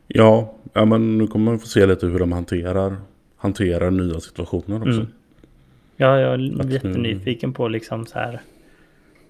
[0.07, 2.97] Ja, ja, men nu kommer man få se lite hur de hanterar,
[3.39, 5.01] hanterar nya situationer också.
[5.01, 5.13] Mm.
[5.97, 8.41] Ja, jag är Att nu- jättenyfiken på liksom så här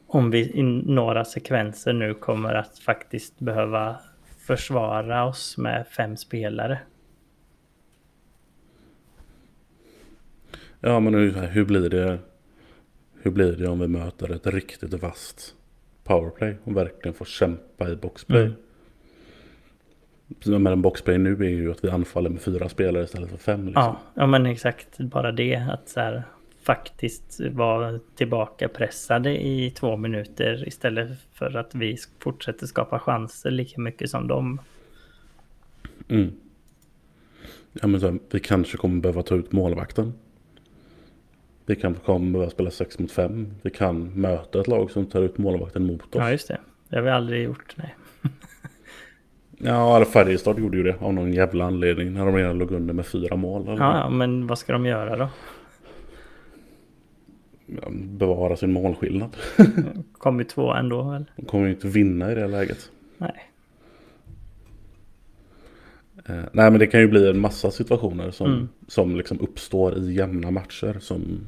[0.07, 3.97] om vi i några sekvenser nu kommer att faktiskt behöva
[4.39, 6.79] försvara oss med fem spelare.
[10.81, 12.19] Ja, men hur, hur blir det
[13.23, 15.55] hur blir det om vi möter ett riktigt vasst
[16.05, 18.43] powerplay och verkligen får kämpa i boxplay?
[18.43, 18.55] Mm.
[20.45, 23.67] Men en boxplay nu är ju att vi anfaller med fyra spelare istället för fem.
[23.67, 23.83] Liksom.
[23.83, 24.99] Ja, ja men exakt.
[24.99, 26.23] Bara det att så här,
[26.63, 33.81] faktiskt vara tillbaka pressade i två minuter istället för att vi fortsätter skapa chanser lika
[33.81, 34.61] mycket som dem.
[36.09, 36.33] Mm.
[37.73, 40.13] Ja, men så här, vi kanske kommer behöva ta ut målvakten.
[41.67, 43.55] Vi kanske kommer behöva spela 6 mot 5.
[43.63, 46.21] Vi kan möta ett lag som tar ut målvakten mot oss.
[46.21, 46.59] Ja, just det.
[46.89, 47.75] Det har vi aldrig gjort.
[47.77, 47.97] Nej.
[49.59, 52.13] Ja, eller Färjestad gjorde ju det av någon jävla anledning.
[52.13, 53.63] När de redan låg under med fyra mål.
[53.69, 55.29] Eller Ja, men vad ska de göra då?
[57.93, 59.37] Bevara sin målskillnad.
[60.13, 61.01] Kommer två ändå?
[61.13, 61.33] Eller?
[61.37, 62.91] De kommer ju inte vinna i det läget.
[63.19, 63.51] Nej.
[66.27, 68.69] Eh, nej, men det kan ju bli en massa situationer som, Mm.
[68.89, 70.97] som liksom uppstår i jämna matcher.
[71.01, 71.41] Som,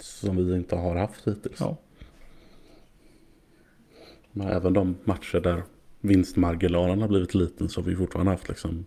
[0.00, 1.60] som vi inte har haft hittills.
[1.60, 1.76] Ja.
[4.32, 5.62] Men även de matcher där
[6.04, 8.86] vinstmarginalen har blivit liten så har vi fortfarande haft liksom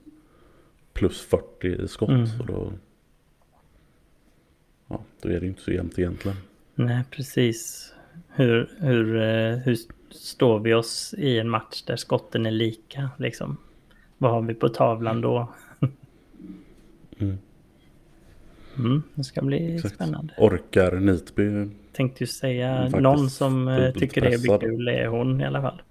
[0.94, 2.10] plus 40 i skott.
[2.10, 2.40] Mm.
[2.40, 2.74] Och då,
[4.88, 6.38] ja, då är det inte så jämnt egentligen.
[6.76, 7.94] Nej, precis.
[8.28, 9.78] Hur, hur, eh, hur
[10.10, 13.10] står vi oss i en match där skotten är lika?
[13.18, 13.58] Liksom?
[14.18, 15.54] Vad har vi på tavlan då?
[17.20, 17.38] Mm.
[18.78, 19.96] Mm, det ska bli Exakt.
[19.96, 20.34] spännande.
[20.38, 21.70] Orkar Nitby?
[21.92, 25.82] Tänkte ju säga någon som eh, tycker det blir kul är hon i alla fall.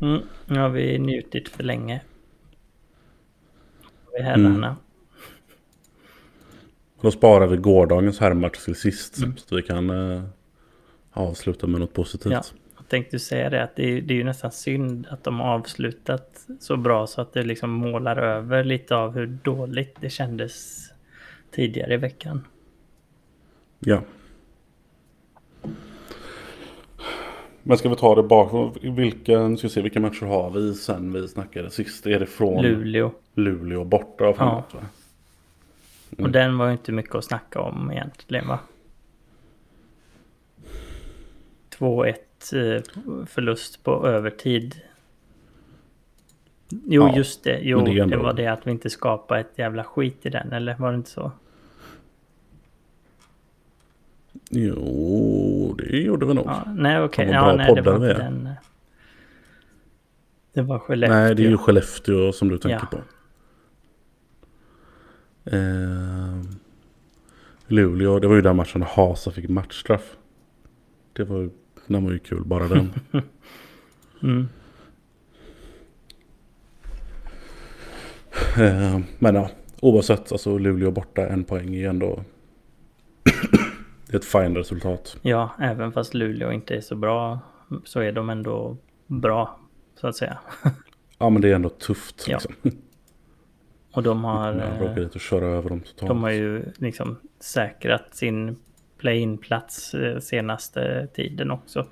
[0.00, 2.00] Mm, nu har vi njutit för länge.
[4.16, 4.76] Vi herrarna.
[7.00, 9.18] Då sparar vi gårdagens herrmatch till sist.
[9.18, 9.36] Mm.
[9.36, 10.22] Så vi kan eh,
[11.12, 12.32] avsluta med något positivt.
[12.32, 12.42] Ja.
[12.76, 15.54] Jag tänkte säga det att det är, det är ju nästan synd att de har
[15.54, 20.84] avslutat så bra så att det liksom målar över lite av hur dåligt det kändes
[21.50, 22.44] tidigare i veckan.
[23.84, 24.00] Ja.
[27.62, 28.76] Men ska vi ta det bakåt?
[28.82, 32.06] Vilka, ska vi se, vilka matcher har vi sen vi snackade sist?
[32.06, 33.12] Är det från Luleå.
[33.34, 34.28] Luleå borta?
[34.28, 34.80] och framåt, va?
[36.18, 38.58] Och den var ju inte mycket att snacka om egentligen va?
[41.78, 42.82] 2-1 eh,
[43.26, 44.80] förlust på övertid.
[46.68, 47.58] Jo, Ja, just det.
[47.62, 50.76] Jo, det det, var det att vi inte skapade ett jävla skit i den, eller
[50.78, 51.32] var det inte så?
[54.50, 56.46] Jo, det gjorde vi nog.
[56.46, 57.26] Ja, nej, okej.
[57.26, 58.46] Fan, Ja, nej, det var inte den.
[58.46, 58.52] eh.
[60.52, 61.16] Det var Skellefteå.
[61.18, 62.98] Nej, det är ju Skellefteå som du tänker Ja.
[62.98, 63.02] på.
[65.56, 66.40] Eh,
[67.66, 70.16] Luleå, det var ju den matchen när Hasa fick matchstraff.
[71.12, 71.50] Det var ju,
[71.86, 72.92] den var ju kul, bara den.
[74.22, 74.48] Mm.
[78.56, 82.24] Eh, men ja, oavsett, alltså Luleå borta, en poäng är ändå...
[84.14, 85.16] det är ett fine resultat.
[85.22, 87.38] Ja, även fast Luleå inte är så bra
[87.84, 89.58] så är de ändå bra,
[89.94, 90.38] så att säga.
[91.18, 92.24] Ja, men det är ändå tufft.
[92.28, 92.36] Ja.
[92.36, 92.54] Liksom.
[93.92, 96.08] Och de har, Jag råkade och köra över dem totalt.
[96.08, 98.56] de har ju liksom säkrat sin
[98.98, 101.86] play-in-plats eh, senaste tiden också.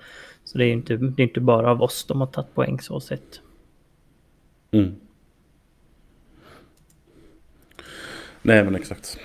[0.45, 3.01] Så det är inte, det är inte bara av oss de har tagit poäng så
[3.01, 3.41] sett.
[4.71, 4.95] Mm.
[8.43, 9.19] Nej, men exakt.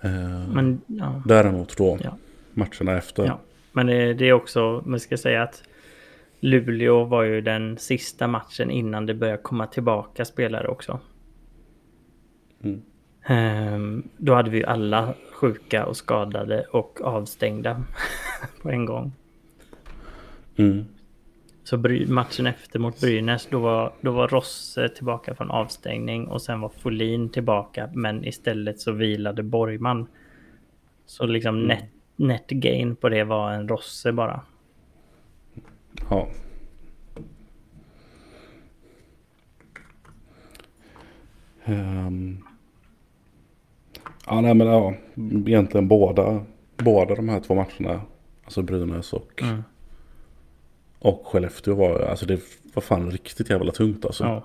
[0.00, 2.16] Eh, Men ja, Däremot då, Ja.
[2.54, 3.24] matcherna efter.
[3.26, 3.38] Ja.
[3.72, 5.62] Men det, det är också, man ska säga att
[6.40, 11.00] Luleå var ju den sista matchen innan det började komma tillbaka spelare också.
[12.62, 12.82] Mm.
[13.26, 17.82] Ehm, då hade vi alla sjuka och skadade och avstängda
[18.62, 19.12] på en gång.
[20.56, 20.84] Mm.
[21.68, 21.76] Så
[22.06, 26.68] matchen efter mot Brynäs, då var, då var Rosse tillbaka från avstängning och sen var
[26.68, 30.06] Folin tillbaka, men istället så vilade Borgman.
[31.06, 31.84] Så liksom net,
[32.16, 34.40] net gain på det var en Rosse bara.
[36.10, 36.28] Ja.
[41.64, 42.44] Ehm.
[44.26, 44.94] Ja, nej men ja.
[45.46, 46.44] Egentligen båda,
[46.76, 48.00] båda de här två matcherna.
[48.44, 49.62] Alltså Brynäs och, Mm.
[51.08, 52.40] Och Skellefteå var, alltså det
[52.74, 54.24] var fan riktigt jävla tungt alltså.
[54.24, 54.44] Ja.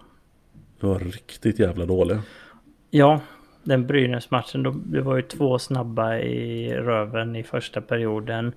[0.80, 2.22] Det var riktigt jävla dåliga.
[2.90, 3.22] Ja,
[3.64, 8.54] den Brynäs-matchen, då, det var ju två snabba i röven i första perioden.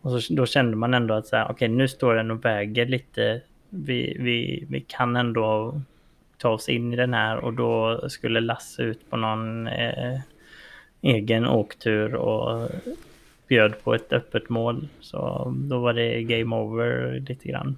[0.00, 2.86] Och så, då kände man ändå att så här, okej, nu står den och väger
[2.86, 3.40] lite.
[3.68, 5.80] Vi, vi, vi kan ändå
[6.38, 10.20] ta oss in i den här och då skulle Lasse ut på någon eh,
[11.00, 12.70] egen åktur och
[13.50, 14.88] bjöd på ett öppet mål.
[15.00, 17.76] Så då var det game over lite grann.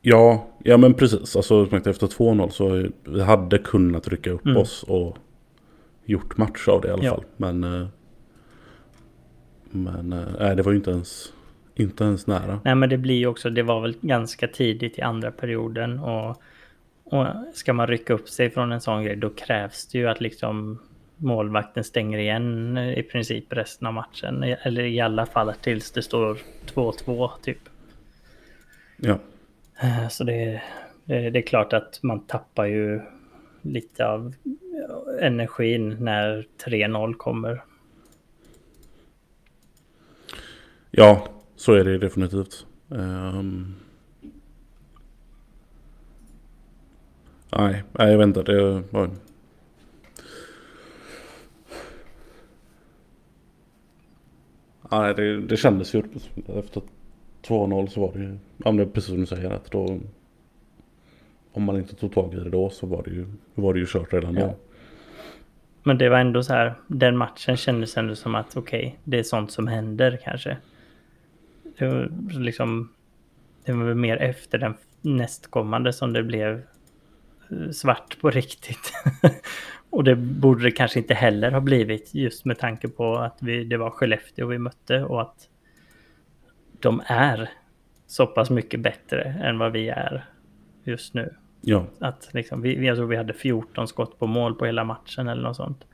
[0.00, 1.36] Ja, ja men precis.
[1.36, 4.56] Alltså efter 2-0 så vi hade kunnat rycka upp Mm.
[4.56, 5.18] oss och
[6.04, 7.14] gjort match av det i alla Ja.
[7.14, 7.24] fall.
[7.36, 7.86] Men, eh,
[9.70, 11.32] men eh, nej, det var ju inte ens,
[11.74, 12.60] inte ens nära.
[12.64, 16.42] Nej men det blir ju också, det var väl ganska tidigt i andra perioden och,
[17.04, 20.20] och ska man rycka upp sig från en sån grej då krävs det ju att
[20.20, 20.78] liksom
[21.16, 24.42] målvakten stänger igen i princip resten av matchen.
[24.42, 26.38] Eller i alla fall tills det står
[26.74, 27.58] 2-2 typ.
[28.96, 29.18] Ja,
[29.80, 30.62] Eh, Så det,
[31.04, 33.00] det, det är klart att man tappar ju
[33.62, 34.34] lite av
[35.20, 37.62] energin när 3-0 kommer.
[40.90, 42.66] ja så är det definitivt.
[47.50, 48.42] Nej, nej, jag vet inte.
[48.42, 49.10] Det var...
[54.90, 56.02] Nej, det, det kändes ju
[56.58, 56.82] efter
[57.42, 60.00] 2-0 så var det ju, ja men det är precis som du säger att då
[61.52, 63.86] om man inte tog tag i det då så var det ju, var det ju
[63.86, 64.40] kört redan då.
[64.40, 64.54] Ja.
[65.82, 69.22] Men det var ändå så här, den matchen kändes ändå som att okej, det är
[69.22, 70.56] sånt som händer kanske.
[71.78, 72.10] det var
[72.40, 72.88] liksom
[73.64, 76.62] det var väl mer efter den nästkommande som det blev
[77.50, 78.92] eh, svart på riktigt.
[79.90, 83.64] och det borde det kanske inte heller ha blivit just med tanke på att vi,
[83.64, 85.48] det var Skellefteå vi mötte och att
[86.80, 87.50] de är
[88.06, 90.24] så pass mycket bättre än vad vi är
[90.84, 91.34] just nu.
[91.60, 91.86] Ja.
[91.98, 95.42] Att liksom, vi, jag tror vi hade 14 skott på mål på hela matchen eller
[95.42, 95.84] något sånt.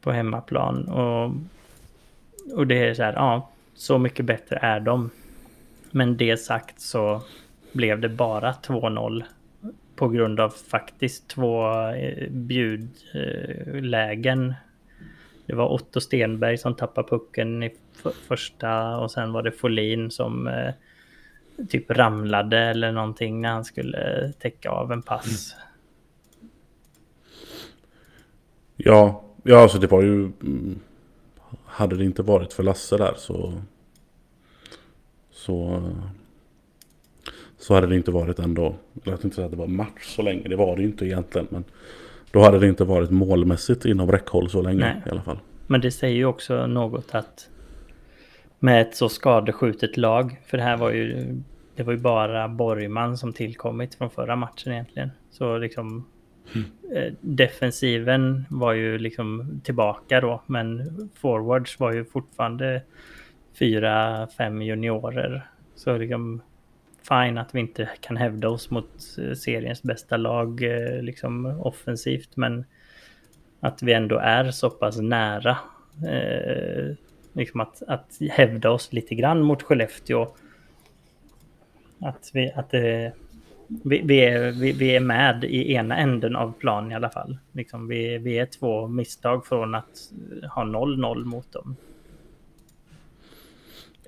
[0.00, 0.88] På hemmaplan.
[0.88, 1.32] Och,
[2.56, 5.10] och det är så här, ja, så mycket bättre är de.
[5.90, 7.22] Men det sagt så
[7.72, 9.24] blev det bara 2-0
[10.00, 13.74] på grund av faktiskt två eh, bjudlägen.
[15.46, 17.74] Det var Otto Stenberg som tappade pucken i
[18.28, 20.72] första och sen var det Folin som eh,
[21.68, 25.54] typ ramlade eller någonting när han skulle eh, täcka av en pass.
[25.54, 25.64] Mm.
[28.76, 30.14] Ja, ja alltså det var ju...
[30.24, 30.80] Mm,
[31.64, 33.62] hade det inte varit för Lasse där så...
[35.30, 35.82] Så...
[37.60, 38.74] Så hade det inte varit ändå.
[39.04, 40.48] Jag vet inte att det var match så länge.
[40.48, 41.46] Det var det ju inte egentligen.
[41.50, 41.64] Men
[42.30, 45.02] då hade det inte varit målmässigt inom räckhåll så länge Nej.
[45.06, 45.38] i alla fall.
[45.66, 47.48] Men det säger ju också något att
[48.58, 50.40] med ett så skadeskjutet lag.
[50.46, 51.36] För det här var ju,
[51.76, 55.10] det var ju bara Borgman som tillkommit från förra matchen egentligen.
[55.30, 56.06] Så liksom
[56.54, 57.16] mm.
[57.20, 60.42] defensiven var ju liksom tillbaka då.
[60.46, 62.82] Men forwards var ju fortfarande
[63.58, 65.46] fyra, fem juniorer.
[65.74, 66.42] Så liksom
[67.10, 72.36] fine att vi inte kan hävda oss mot eh, seriens bästa lag eh, liksom offensivt.
[72.36, 72.64] Men
[73.60, 75.58] att vi ändå är så pass nära
[76.08, 76.96] eh,
[77.32, 80.34] liksom att, att hävda oss lite grann mot Skellefteå.
[82.00, 83.12] Att vi, att eh,
[83.84, 87.38] vi, vi, är, vi, vi, är med i ena änden av planen i alla fall.
[87.52, 91.76] Liksom vi, vi är två misstag från att eh, ha 0-0 mot dem.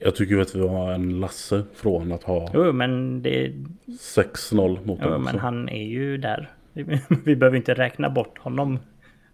[0.04, 3.52] Jag tycker att vi har en Lasse från att ha jo, men det...
[3.86, 6.50] 6-0 mot jo, men han är ju där.
[7.24, 8.78] Vi behöver inte räkna bort honom.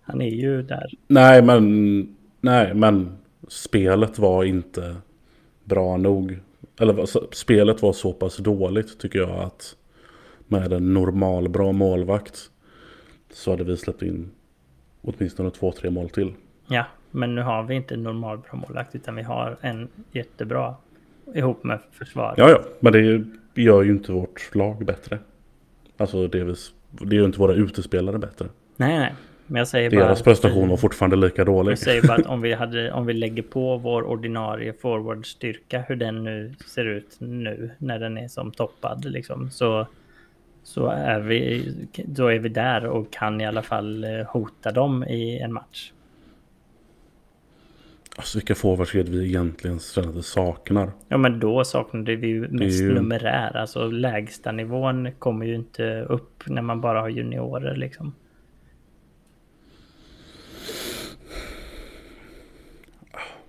[0.02, 0.90] Han är ju där.
[1.06, 3.16] Nej, men, nej, men
[3.48, 4.96] spelet var inte
[5.64, 6.38] bra nog.
[6.80, 9.76] Eller spelet var så pass dåligt tycker jag att
[10.46, 12.50] med en normal bra målvakt
[13.32, 14.30] så hade vi släppt in
[15.02, 16.32] åtminstone två, tre mål till.
[16.66, 20.74] Ja, men nu har vi inte en normal bra målvakt utan vi har en jättebra
[21.34, 22.34] ihop med försvar.
[22.36, 25.18] Ja, ja, men det gör ju inte vårt lag bättre.
[25.96, 26.56] Alltså det,
[26.90, 28.46] det gör inte våra utespelare bättre.
[28.76, 29.14] Nej, nej.
[29.50, 31.72] Men jag säger Deras bara prestation var fortfarande lika dålig.
[31.72, 35.96] Jag säger bara att om vi, hade, om vi lägger på vår ordinarie forwardstyrka, hur
[35.96, 39.86] den nu ser ut nu när den är som toppad, liksom, så,
[40.62, 41.72] så är vi,
[42.04, 45.92] då är vi där och kan i alla fall eh, hota dem i en match.
[48.18, 49.80] Alltså vilka forwards är det vi egentligen
[50.22, 50.92] saknar?
[51.08, 52.94] Ja men då saknade vi ju mest ju...
[52.94, 53.56] numerär.
[53.56, 58.14] Alltså lägsta nivån kommer ju inte upp när man bara har juniorer liksom.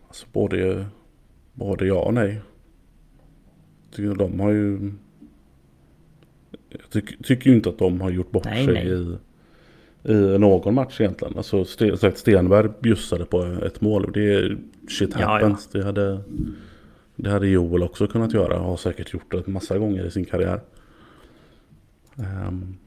[0.07, 0.85] Alltså både,
[1.53, 2.41] både ja och nej.
[3.91, 4.91] Tycker de har ju...
[6.69, 8.87] Jag tycker, tycker ju inte att de har gjort bort nej, sig nej.
[8.87, 9.17] I,
[10.03, 11.37] i någon match egentligen.
[11.37, 11.65] Alltså
[12.15, 14.11] Stenberg bjussade på ett mål.
[14.13, 14.57] Det är
[14.89, 15.69] shit happens.
[15.71, 15.79] Ja, ja.
[15.79, 16.19] Det, hade,
[17.15, 18.57] det hade Joel också kunnat göra.
[18.57, 20.61] Har säkert gjort det massa gånger i sin karriär.
[22.15, 22.77] Um,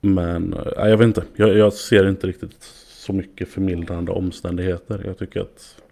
[0.00, 1.22] men äh, jag vet inte.
[1.36, 5.02] Jag, jag ser inte riktigt så mycket förmildrande omständigheter.
[5.04, 5.82] Jag tycker att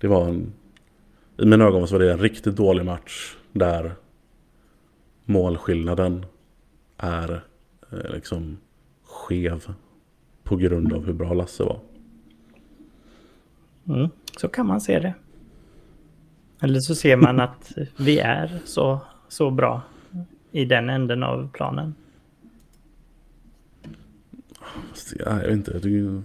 [0.00, 0.52] det var en...
[1.38, 3.92] I mina ögon så var det en riktigt dålig match där
[5.24, 6.26] målskillnaden
[6.98, 7.44] är
[7.92, 8.58] eh, liksom
[9.04, 9.74] skev
[10.42, 11.80] på grund av hur bra Lasse var.
[13.88, 14.08] Mm,
[14.40, 15.14] så kan man se det.
[16.60, 19.82] Eller så ser man att vi är så, så bra
[20.52, 21.94] i den änden av planen.
[25.18, 25.80] Jag vet inte.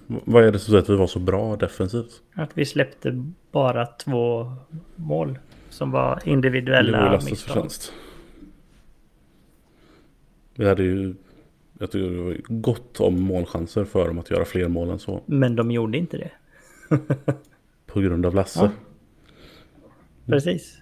[0.08, 2.22] Vad är det som säger att vi var så bra defensivt?
[2.34, 4.54] Att vi släppte bara två
[4.96, 7.94] mål som var individuella Det var Lasses förtjänst.
[10.56, 11.16] Vi hade ju
[11.80, 15.22] jag tycker det var gott om målchanser för dem att göra fler mål än så.
[15.26, 16.32] Men de gjorde inte det.
[17.86, 18.60] På grund av Lasse.
[18.60, 18.72] Ja.
[20.26, 20.82] Precis.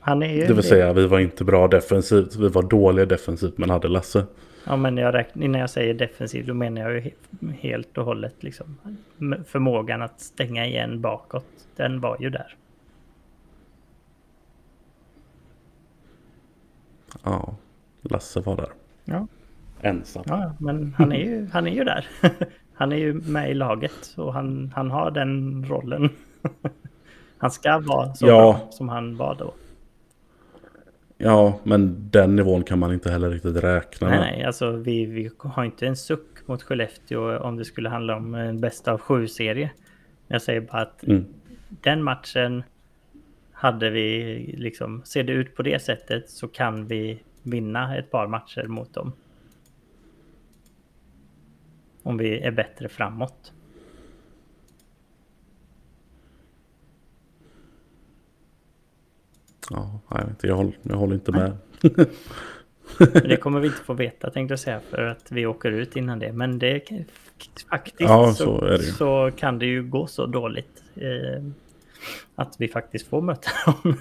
[0.00, 0.62] Han är ju det vill det.
[0.62, 2.36] säga vi var inte bra defensivt.
[2.36, 4.26] Vi var dåliga defensivt men hade Lasse.
[4.66, 7.10] Ja, men jag räknar, när jag säger defensiv då menar jag ju
[7.60, 8.78] helt och hållet liksom
[9.46, 11.46] förmågan att stänga igen bakåt.
[11.76, 12.56] Den var ju där.
[17.22, 17.56] Ja,
[18.02, 18.72] Lasse var där.
[19.04, 19.26] Ja.
[19.80, 20.22] Ensam.
[20.26, 22.06] Ja, men han är ju, han är ju där.
[22.76, 26.08] Han är ju med i laget och han, han har den rollen.
[27.38, 28.32] han ska vara så Ja.
[28.60, 29.54] bra som han var då.
[31.18, 34.32] Ja, men den nivån kan man inte heller riktigt räkna Nej, med.
[34.32, 38.34] nej, alltså vi, vi har inte en suck mot Skellefteå om det skulle handla om
[38.34, 39.70] en bästa av sju-serie.
[40.28, 41.24] Jag säger bara att Mm.
[41.68, 42.62] den matchen
[43.52, 48.26] hade vi liksom, ser det ut på det sättet så kan vi vinna ett par
[48.26, 49.12] matcher mot dem.
[52.02, 53.52] Om vi är bättre framåt.
[59.70, 61.56] Ja, jag, inte, jag, håller, jag håller inte med.
[63.12, 66.18] Det kommer vi inte få veta tänkte jag säga för att vi åker ut innan
[66.18, 66.32] det.
[66.32, 67.04] Men det kan-
[67.70, 68.92] faktiskt Ja, så, så är det ju.
[68.92, 70.82] så kan det ju gå så dåligt.
[70.94, 71.44] Eh,
[72.34, 73.50] att vi faktiskt får möta
[73.82, 73.96] dem.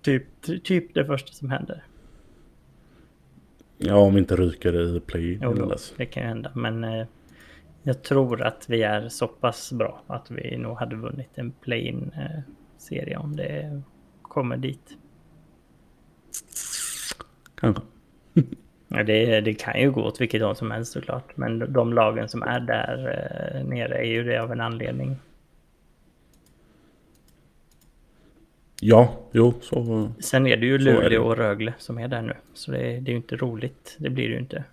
[0.00, 0.24] typ,
[0.64, 1.84] typ det första som händer.
[3.84, 5.94] Ja, om inte ryker i play Jo, dess.
[5.96, 6.52] det kan ju hända.
[6.54, 7.06] Men eh,
[7.82, 12.10] jag tror att vi är så pass bra att vi nog hade vunnit en play-in
[12.16, 12.40] eh,
[12.78, 13.82] serie om det
[14.22, 14.96] kommer dit.
[17.54, 17.82] Kanske.
[18.94, 21.36] Ja, det, det kan ju gå åt vilket håll som helst såklart.
[21.36, 22.98] Men de lagen som är där
[23.54, 25.16] eh, nere är ju det av en anledning.
[28.84, 30.10] Ja, jo, så...
[30.20, 30.78] Sen är det ju.
[30.78, 32.34] Luleå och Rögle som är där nu.
[32.54, 33.96] Så det, det är ju inte roligt.
[33.98, 34.64] Det blir det ju inte.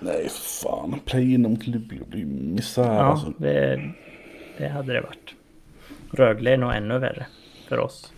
[0.00, 0.28] Nej,
[0.62, 1.00] fan.
[1.04, 3.32] Play in mot Luleå, det är ju misär Ja, alltså.
[3.38, 3.92] det,
[4.58, 5.34] det hade det varit.
[6.10, 7.26] Rögle är nog ännu värre
[7.68, 8.12] för oss.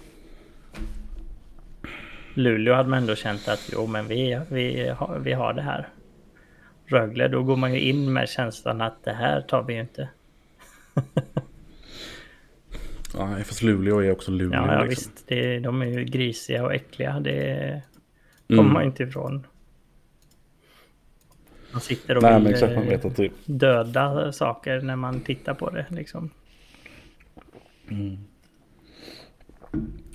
[2.35, 5.89] Luleå hade man ändå känt att jo, men vi, vi, har, vi har det här.
[6.87, 10.09] Rögle, då går man ju in med känslan att det här tar vi ju inte.
[13.19, 14.61] Nej, fast Luleå är också Luleå.
[14.61, 14.89] Ja, ja liksom.
[15.13, 15.29] visst.
[15.29, 17.21] Det, de är ju grisiga och äckliga.
[17.21, 17.83] Det
[18.49, 18.73] kommer Mm.
[18.73, 19.47] man ju inte ifrån.
[21.73, 22.75] Man sitter och Nej, vill exakt.
[22.75, 23.31] Man eh, vet att det...
[23.45, 25.87] döda saker när man tittar på det.
[25.91, 26.31] Liksom.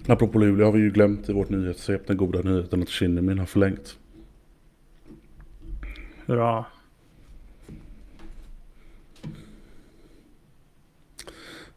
[0.08, 3.46] Apropå Luleå har vi ju glömt i vårt nyhetssvep den goda nyheten att Shinnimin har
[3.46, 3.98] förlängt.
[6.26, 6.66] Hurra.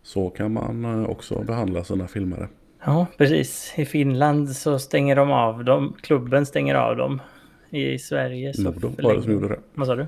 [0.02, 2.48] Så kan man eh, också behandla sina filmare.
[2.84, 3.74] Ja, precis.
[3.76, 5.96] I Finland så stänger de av dem.
[6.00, 7.22] Klubben stänger av dem.
[7.70, 8.62] I Sverige så...
[8.62, 9.58] Modo var det som gjorde det.
[9.74, 10.06] Vad sa du?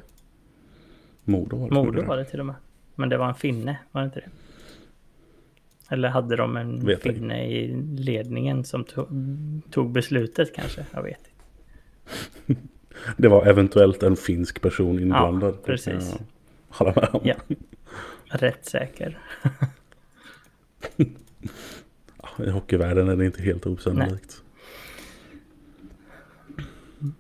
[1.25, 2.55] Modo var det Modo var det till och med.
[2.95, 4.31] Men det var en finne, var det inte det?
[5.91, 9.09] Eller hade de en Vet finne i ledningen som tog,
[9.71, 10.87] tog beslutet kanske?
[10.93, 11.19] Jag vet
[12.47, 12.61] inte.
[13.17, 15.55] Det var eventuellt en finsk person inblandad.
[15.55, 16.15] Kan precis.
[16.19, 16.27] jag
[16.69, 17.21] Hålla med om.
[17.25, 17.35] Ja.
[18.25, 19.19] Rätt säker.
[22.39, 24.43] I hockeyvärlden är det inte helt osannolikt.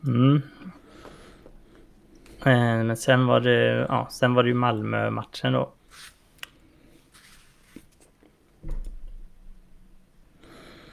[0.06, 0.36] Mm.
[2.46, 5.72] Eh, Men sen var det, ja, sen var det ju Malmö-matchen då.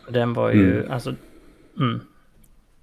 [0.10, 0.92] Den var ju, Mm.
[0.92, 1.16] alltså,
[1.80, 2.00] mm.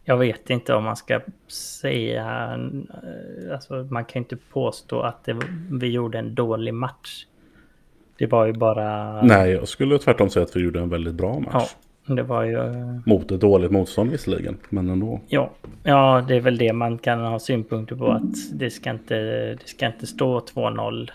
[0.04, 2.54] Jag vet inte om man ska säga,
[3.02, 5.40] eh, alltså man kan inte påstå att det,
[5.70, 7.26] vi gjorde en dålig match.
[8.18, 11.40] Det var ju bara, Nej, jag skulle tvärtom säga att vi gjorde en väldigt bra
[11.40, 11.74] match.
[12.06, 15.20] ja, det var ju, eh, Mot ett dåligt motstånd visserligen, men ändå.
[15.28, 15.50] Ja,
[15.82, 19.14] ja, det är väl det man kan ha synpunkter på att det ska inte,
[19.54, 21.10] det ska inte stå 2-0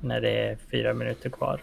[0.00, 1.60] när det är fyra minuter kvar.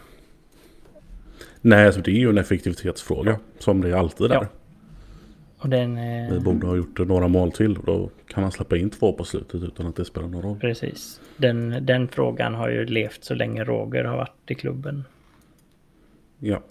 [1.61, 3.39] Nej, alltså det är ju en effektivitetsfråga.
[3.59, 4.35] Som det är alltid där.
[4.35, 4.47] Ja.
[5.57, 7.77] Och den, eh, Vi borde ha gjort några mål till.
[7.77, 10.59] Och då kan man släppa in två på slutet utan att det spelar någon roll.
[10.59, 11.21] precis.
[11.37, 15.03] Den, den frågan har ju levt så länge Roger har varit i klubben.
[16.39, 16.61] Ja.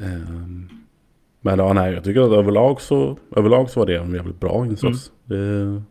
[0.00, 0.68] Ehm,
[1.40, 4.66] men ja, nej, jag tycker att överlag så, överlag så var det en jävligt bra
[4.66, 5.12] insats.
[5.24, 5.82] Det,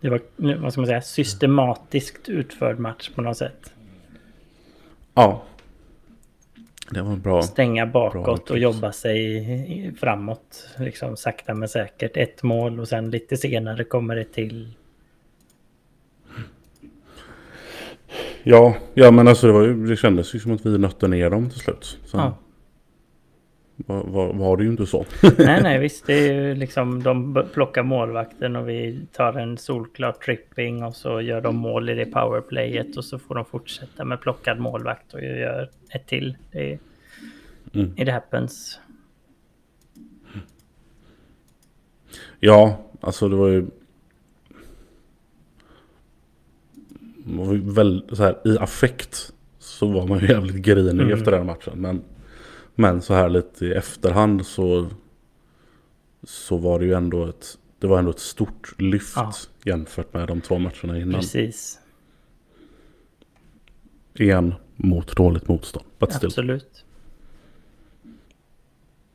[0.00, 0.20] Det var,
[0.56, 3.72] vad ska man säga, systematiskt utförd match på något sätt.
[5.14, 5.42] ja.
[6.90, 7.42] Det var bra.
[7.42, 8.62] Stänga bakåt och uttryck.
[8.62, 10.68] jobba sig framåt.
[10.78, 12.16] Liksom sakta men säkert.
[12.16, 14.68] Ett mål och sen lite senare kommer det till.
[18.42, 21.30] Ja, ja men alltså det, var ju, det kändes ju som att vi nötte ner
[21.30, 21.98] dem till slut.
[22.06, 22.36] Sen Ja.
[23.86, 25.04] Var, var, var det ju inte så.
[25.38, 26.06] Nej, nej, visst.
[26.06, 31.20] Det är ju liksom de plockar målvakten och vi tar en solklar tripping och så
[31.20, 35.20] gör de mål i det powerplayet och så får de fortsätta med plockad målvakt och
[35.22, 36.36] gör ett till.
[36.52, 36.78] Det, är-
[37.74, 37.92] Mm.
[37.96, 38.80] it happens.
[42.40, 43.66] Ja, alltså det var ju...
[47.24, 51.12] Var ju väl, så här, I affekt så var man ju jävligt grinig Mm.
[51.12, 51.72] efter den matchen.
[51.80, 52.02] Men,
[52.80, 54.88] men så här lite i efterhand så,
[56.22, 59.32] så var det ju ändå ett det var ändå ett stort lyft Ja.
[59.64, 61.20] jämfört med de två matcherna innan.
[61.20, 61.80] Precis.
[64.14, 65.86] Igen mot dåligt motstånd.
[65.98, 66.84] Absolut.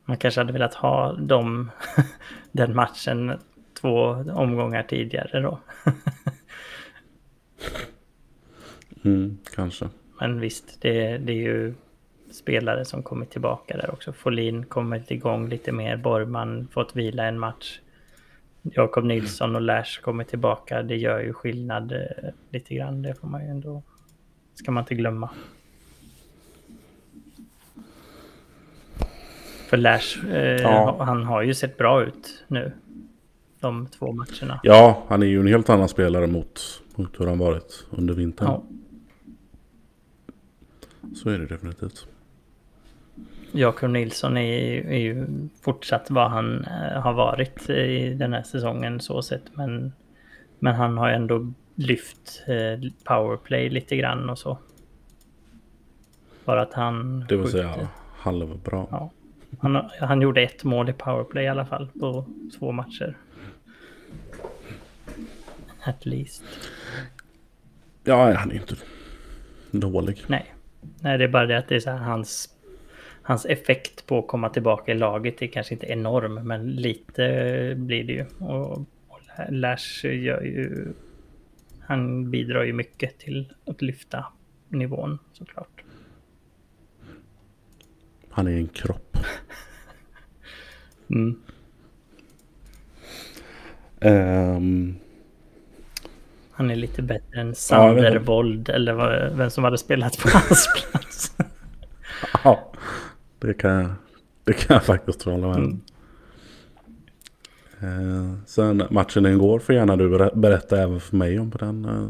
[0.04, 1.70] Man kanske hade velat ha dem,
[2.52, 3.32] den matchen
[3.80, 4.02] två
[4.34, 5.60] omgångar tidigare då.
[9.04, 9.88] Mm, kanske.
[10.20, 11.74] Men visst, det, det är ju
[12.30, 14.12] spelare som kommit tillbaka där också.
[14.12, 15.96] Folin kommit igång lite mer.
[15.96, 17.80] Borgman fått vila en match.
[18.62, 20.82] Jakob Nilsson och Lash kommer tillbaka.
[20.82, 21.98] Det gör ju skillnad eh,
[22.50, 23.02] lite grann.
[23.02, 23.82] Det får man ju ändå...
[24.54, 25.30] ska man inte glömma.
[29.68, 30.96] För Lash, eh, Ja.
[31.04, 32.72] han har ju sett bra ut nu.
[33.60, 34.60] De två matcherna.
[34.62, 38.48] Ja, han är ju en helt annan spelare mot, mot hur han varit under vintern.
[38.48, 38.62] Ja.
[41.14, 42.06] Så är det definitivt.
[43.56, 45.26] Jakob Nilsson är, är ju
[45.60, 49.56] fortsatt vad han eh, har varit i den här säsongen så sett.
[49.56, 49.92] Men,
[50.58, 54.58] men han har ändå lyft eh, powerplay lite grann och så.
[56.44, 57.26] Bara att han...
[57.28, 57.72] Det vill skjuter.
[57.72, 58.86] säga halvbra.
[58.90, 59.10] Ja.
[59.60, 62.26] Han, han gjorde ett mål i powerplay i alla fall på
[62.58, 63.16] två matcher.
[65.82, 66.42] At least.
[68.04, 68.74] Ja, han är inte
[69.70, 70.24] dålig.
[70.26, 70.54] Nej.
[71.00, 72.55] Nej, det är bara det att det är så här hans,
[73.26, 77.22] hans effekt på att komma tillbaka i laget är kanske inte enorm, men lite
[77.76, 78.26] blir det ju.
[78.38, 78.72] Och,
[79.08, 80.92] och Lash gör ju...
[81.80, 84.26] Han bidrar ju mycket till att lyfta
[84.68, 85.82] nivån såklart.
[88.30, 89.18] Han är en kropp.
[91.08, 91.40] Mm.
[94.00, 94.96] Ehm,
[96.50, 98.18] Han är lite bättre än Ja, jag vet Sander inte.
[98.18, 98.94] Wold eller
[99.34, 101.36] vem som hade spelat på hans plats.
[102.44, 102.72] ja,
[103.38, 103.90] det kan, jag,
[104.44, 105.56] det kan jag faktiskt hålla med.
[105.56, 105.80] Mm.
[107.80, 111.84] Eh, sen matchen igår får gärna du ber- berätta även för mig om den.
[111.84, 112.08] eh,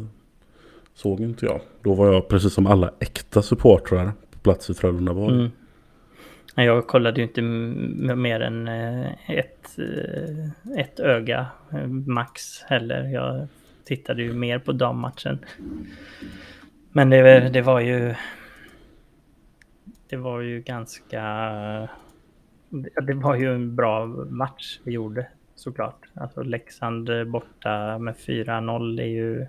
[0.95, 1.61] såg inte jag.
[1.83, 5.35] Då var jag precis som alla äkta supportrar på plats i Frölundaborg.
[5.35, 5.51] Mm.
[6.55, 13.05] Jag kollade ju inte mer än eh, ett, eh, ett öga eh, max heller.
[13.05, 13.49] Jag
[13.85, 15.39] tittade ju mer på dammatchen.
[16.93, 18.15] Men det, det var ju...
[20.09, 21.23] Det var ju ganska...
[23.03, 26.09] Det var ju en bra match vi gjorde såklart.
[26.15, 29.47] Alltså Leksand borta med 4-0 är ju...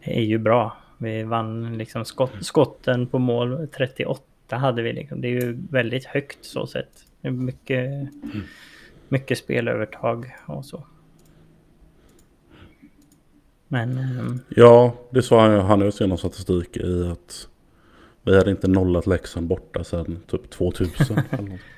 [0.00, 0.76] är ju bra.
[0.98, 5.20] Vi vann liksom skott, skotten på mål 38 hade vi liksom.
[5.20, 7.06] Det är ju väldigt högt så sett.
[7.20, 8.08] Det är mycket,
[9.08, 10.86] mycket spelövertag och så.
[13.68, 17.48] Men ehm, Ja, det sa han, han har ju någon statistik i att
[18.24, 21.16] vi hade inte nollat Leksand borta sedan typ 2000.
[21.30, 21.60] eller något.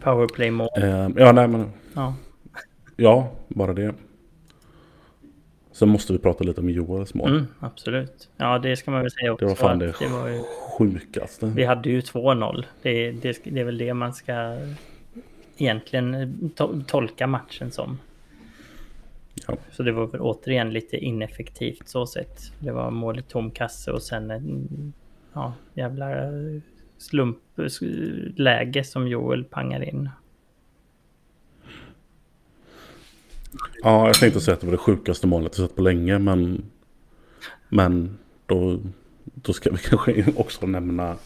[0.00, 0.68] powerplay-mål.
[0.76, 2.14] Eh, ja, nej men Ja.
[2.96, 3.94] ja, bara det.
[5.72, 7.30] Sen måste vi prata lite om Joels mål.
[7.30, 8.28] Mm, absolut.
[8.36, 9.44] Ja, det ska man väl säga också.
[9.44, 10.40] Det var fan det det var ju,
[10.78, 11.46] sjukaste.
[11.46, 12.64] vi hade ju 2-0.
[12.82, 14.56] Det, det, det är väl det man ska
[15.56, 16.14] egentligen
[16.56, 17.98] to- tolka matchen som.
[19.46, 19.56] Ja.
[19.72, 22.52] Så det var väl återigen lite ineffektivt så sett.
[22.58, 24.92] Det var mål i tom kasse och sen en
[25.32, 26.06] ja, jävla
[26.98, 30.08] slumpläge som Joel pangar in.
[33.82, 36.62] Ja, jag tänkte säga att det var det sjukaste målet jag sett på länge, men...
[37.68, 38.80] Men då,
[39.24, 41.16] då ska vi kanske också nämna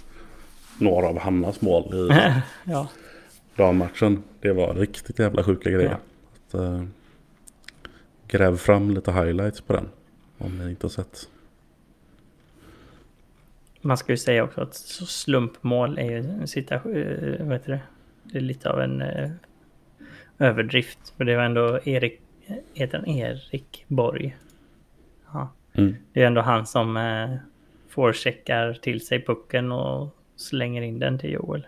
[0.78, 2.08] några av Hannas mål i
[2.64, 2.88] ja,
[3.56, 4.22] dammatchen.
[4.40, 5.98] Det var riktigt jävla sjuka grejer.
[6.46, 6.82] Att, eh,
[8.28, 9.88] gräv fram lite highlights på den.
[10.38, 11.28] Om ni inte har sett.
[13.80, 16.22] man ska ju säga också att slumpmål är ju
[17.44, 17.80] vad heter det?
[18.22, 19.30] Det är lite av en eh,
[20.38, 20.98] överdrift.
[21.16, 22.20] För det var ändå Erik,
[22.74, 24.36] heter han Erik Borg?
[25.32, 25.96] Ja, Mm.
[26.12, 27.36] det är ändå han som eh,
[27.88, 31.66] forecheckar till sig pucken och slänger in den till Joel.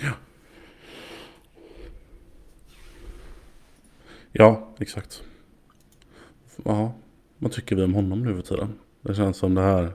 [0.00, 0.12] Ja,
[4.38, 5.22] Ja, exakt.
[6.64, 6.92] Ja,
[7.38, 8.78] vad tycker vi om honom nu för tiden?
[9.00, 9.92] Det känns som det här.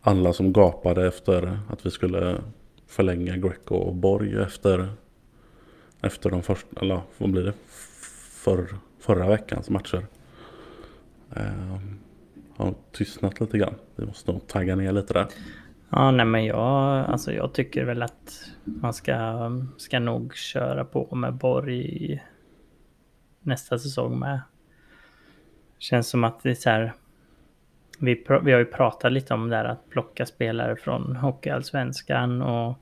[0.00, 2.38] Alla som gapade efter att vi skulle
[2.86, 4.88] förlänga Greco och Borg efter,
[6.00, 7.52] efter de första, eller vad blir det?
[8.44, 8.66] För,
[9.00, 10.06] förra veckans matcher.
[11.36, 11.78] Eh,
[12.56, 13.74] har tystnat lite grann.
[13.96, 15.26] Vi måste nog tagga ner lite där.
[15.90, 21.14] Ja, nej men jag, alltså jag tycker väl att man ska, ska nog köra på
[21.14, 22.20] med Borg
[23.42, 24.40] nästa säsong med.
[25.78, 26.92] Känns som att det är så här.
[27.98, 32.42] Vi, pr- vi har ju pratat lite om det här att plocka spelare från Hockeyallsvenskan
[32.42, 32.78] och,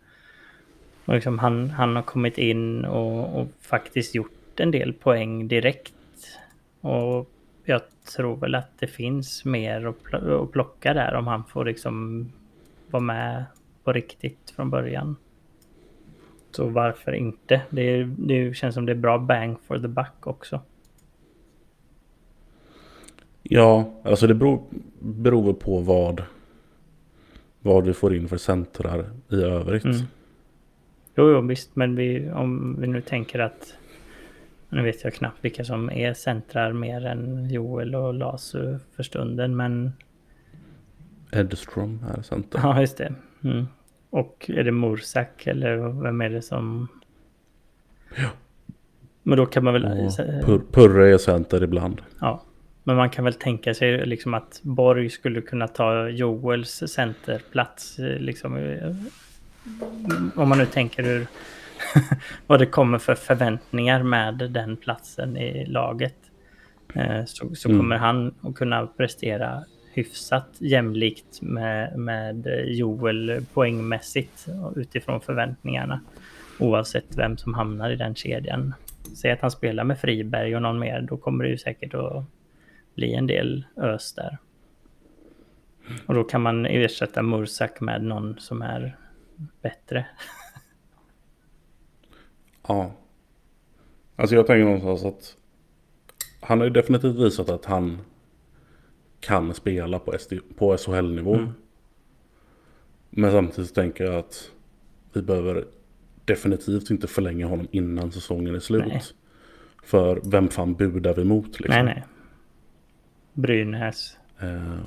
[1.04, 5.94] Och liksom han, han har kommit in och, och faktiskt gjort en del poäng direkt.
[6.80, 7.30] Och
[7.64, 7.82] jag
[8.16, 12.26] tror väl att det finns mer att plocka där om han får liksom
[12.90, 13.44] vara med
[13.84, 15.16] på riktigt från början.
[16.50, 17.62] Så varför inte?
[17.70, 20.60] Det, det känns som det är bra bang for the buck också.
[23.42, 24.62] Ja, alltså det beror,
[24.98, 26.22] beror på vad,
[27.60, 29.84] vad vi får in för centrar i övrigt.
[29.84, 29.96] Mm.
[31.16, 33.74] Jo, jo, visst, men vi, om vi nu tänker att
[34.68, 39.56] nu vet jag knappt vilka som är centrar mer än Joel och Lasu för stunden,
[39.56, 39.92] men...
[41.32, 42.60] Edström är center.
[42.62, 43.14] Ja, just det.
[43.44, 43.66] Mm.
[44.10, 46.88] Och är det Morsak eller vem är det som...
[48.16, 48.28] Ja.
[49.22, 49.82] Men då kan man väl...
[50.44, 52.02] Pur Purre är center ibland.
[52.20, 52.42] Ja.
[52.84, 57.96] Men man kan väl tänka sig liksom att Borg skulle kunna ta Joels centerplats.
[57.98, 58.76] Liksom,
[60.34, 61.26] om man nu tänker hur...
[62.46, 66.16] vad det kommer för förväntningar med den platsen i laget.
[66.94, 67.80] Eh, så, så mm.
[67.80, 76.00] kommer han att kunna prestera hyfsat jämlikt med, med Joel poängmässigt utifrån förväntningarna.
[76.58, 78.74] Oavsett vem som hamnar i den kedjan.
[79.16, 82.24] Säg att han spelar med Friberg och någon mer, då kommer det ju säkert att
[82.94, 84.38] bli en del ös där.
[86.06, 88.96] Och då kan man ersätta Mursak med någon som är
[89.62, 90.06] bättre.
[92.68, 92.92] Ja.
[94.16, 95.36] Alltså jag tänker någonstans att
[96.40, 97.98] han har ju definitivt visat att han
[99.20, 100.12] kan spela på,
[100.56, 101.34] på SHL-nivå.
[101.34, 101.52] Mm.
[103.10, 104.50] Men samtidigt tänker jag att
[105.12, 105.64] vi behöver
[106.24, 108.84] definitivt inte förlänga honom innan säsongen är slut.
[108.86, 109.02] Nej.
[109.82, 111.84] För vem fan budar vi mot liksom?
[111.84, 112.04] Nej, nej.
[113.32, 114.16] Brynäs.
[114.40, 114.78] Eh,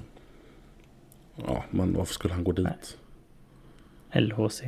[1.35, 2.67] ja, men varför skulle han gå dit?
[4.13, 4.23] Nej.
[4.23, 4.61] LHC.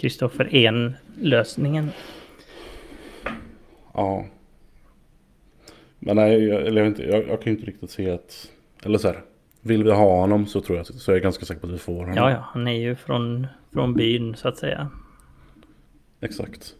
[0.00, 1.90] Kristoffer eh, En-lösningen.
[3.94, 4.26] Ja.
[5.98, 8.52] Men nej, jag, eller jag, inte, jag, jag kan ju inte riktigt se att
[8.84, 9.22] eller så här,
[9.60, 11.78] vill vi ha honom så tror jag så är jag ganska säker på att vi
[11.78, 12.14] får honom.
[12.16, 14.90] Ja, ja, han är ju från, från byn så att säga.
[16.20, 16.74] Exakt.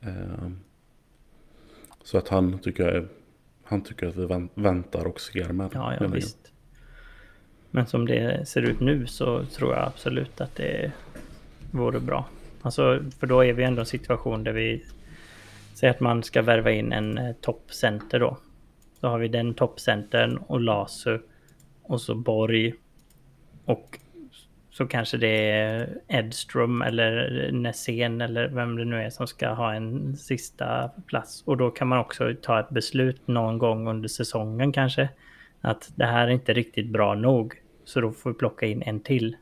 [0.00, 0.50] Eh,
[2.04, 3.08] så att han tycker jag är,
[3.64, 5.70] han tycker att vi väntar och ser med.
[5.74, 6.52] Ja, ja visst.
[7.70, 10.92] Men som det ser ut nu så tror jag absolut att det
[11.70, 12.28] vore bra.
[12.62, 14.84] Alltså, för då är vi ändå i en situation där vi
[15.74, 18.38] säger att man ska värva in en eh, toppcenter då.
[19.00, 21.18] Då har vi den toppcentern och Lasu.
[21.82, 22.74] Och så Borg.
[23.64, 23.98] Och
[24.70, 29.74] så kanske det är Edström eller Nässén eller vem det nu är som ska ha
[29.74, 31.42] en sista plats.
[31.46, 35.08] Och då kan man också ta ett beslut någon gång under säsongen kanske.
[35.60, 37.54] Att det här är inte riktigt bra nog.
[37.84, 39.36] Så då får vi plocka in en till.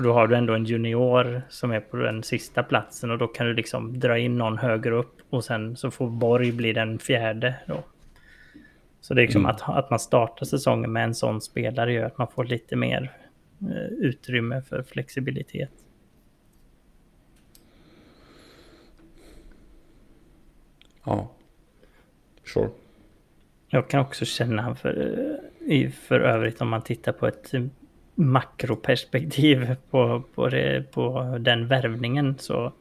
[0.00, 3.26] För då har du ändå en junior som är på den sista platsen och då
[3.26, 6.98] kan du liksom dra in någon högre upp och sen så får Borg bli den
[6.98, 7.82] fjärde då.
[9.00, 9.50] Så det är liksom mm.
[9.50, 13.12] att, att man startar säsongen med en sån spelare gör att man får lite mer
[13.60, 15.72] eh, utrymme för flexibilitet.
[21.04, 21.30] Ja,
[22.44, 22.70] sure.
[23.68, 27.52] Jag kan också känna för, eh, för övrigt om man tittar på ett
[28.20, 32.72] makroperspektiv på, på, det, på den värvningen så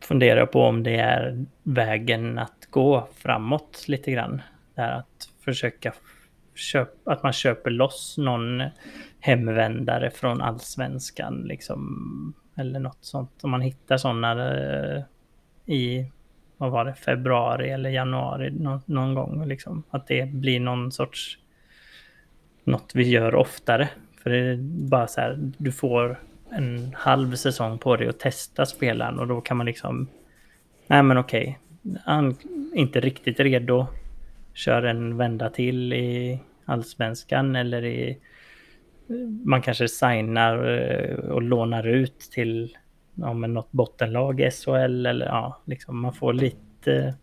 [0.00, 4.42] funderar jag på om det är vägen att gå framåt lite grann.
[4.74, 5.92] Där att försöka
[6.54, 8.62] köpa, att man köper loss någon
[9.20, 12.34] hemvändare från allsvenskan liksom.
[12.56, 13.44] Eller något sånt.
[13.44, 15.02] Om man hittar sådana eh,
[15.66, 16.10] i,
[16.56, 19.48] vad var det, februari eller januari någon, någon gång.
[19.48, 19.82] Liksom.
[19.90, 21.38] Att det blir någon sorts
[22.66, 23.88] något vi gör oftare.
[24.22, 24.56] För det är
[24.88, 29.40] bara så här, du får en halv säsong på dig att testa spelaren och då
[29.40, 30.08] kan man liksom...
[30.86, 31.58] Nej men okej,
[32.04, 32.36] han
[32.74, 33.86] inte riktigt redo.
[34.54, 38.18] Kör en vända till i allsvenskan eller i...
[39.44, 42.76] Man kanske signar eh, och lånar ut till
[43.14, 47.14] ja, men något bottenlag i SHL eller ja, liksom man får lite eh,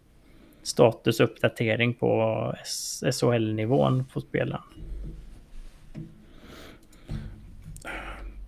[0.63, 2.53] statusuppdatering på
[3.11, 4.63] SHL-nivån på spelaren.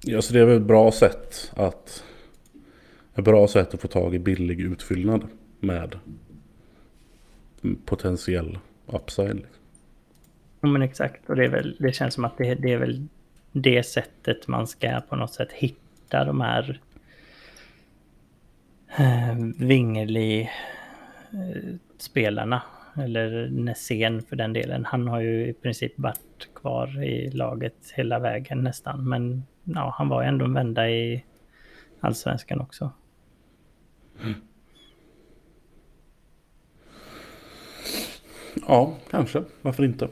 [0.08, 2.04] Ja, så det är väl ett bra sätt att...
[3.16, 5.28] Ett bra sätt att få tag i billig utfyllnad
[5.60, 6.00] med
[7.86, 9.36] potentiell upside.
[9.36, 9.64] Liksom.
[10.62, 11.30] Ja, men exakt.
[11.30, 13.08] Och det, är väl, det känns som att det, det är väl
[13.52, 16.80] det sättet man ska på något sätt hitta de här
[18.98, 22.56] eh, Vingeli-spelarna.
[22.56, 22.62] Eh,
[23.04, 24.86] eller Nässén för den delen.
[24.86, 29.10] Han har ju i princip varit varit kvar i laget hela vägen nästan.
[29.10, 31.24] Men ja, han var ändå en vända i
[32.00, 32.92] allsvenskan också.
[34.24, 34.34] Mm.
[38.68, 39.44] Ja, kanske.
[39.62, 40.10] Varför inte?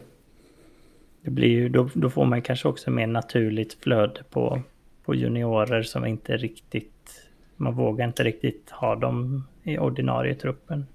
[1.21, 4.61] Det blir ju, då, då får man kanske också mer naturligt flöde på,
[5.03, 7.29] på juniorer som inte riktigt...
[7.55, 10.85] Man vågar inte riktigt ha dem i ordinarie truppen.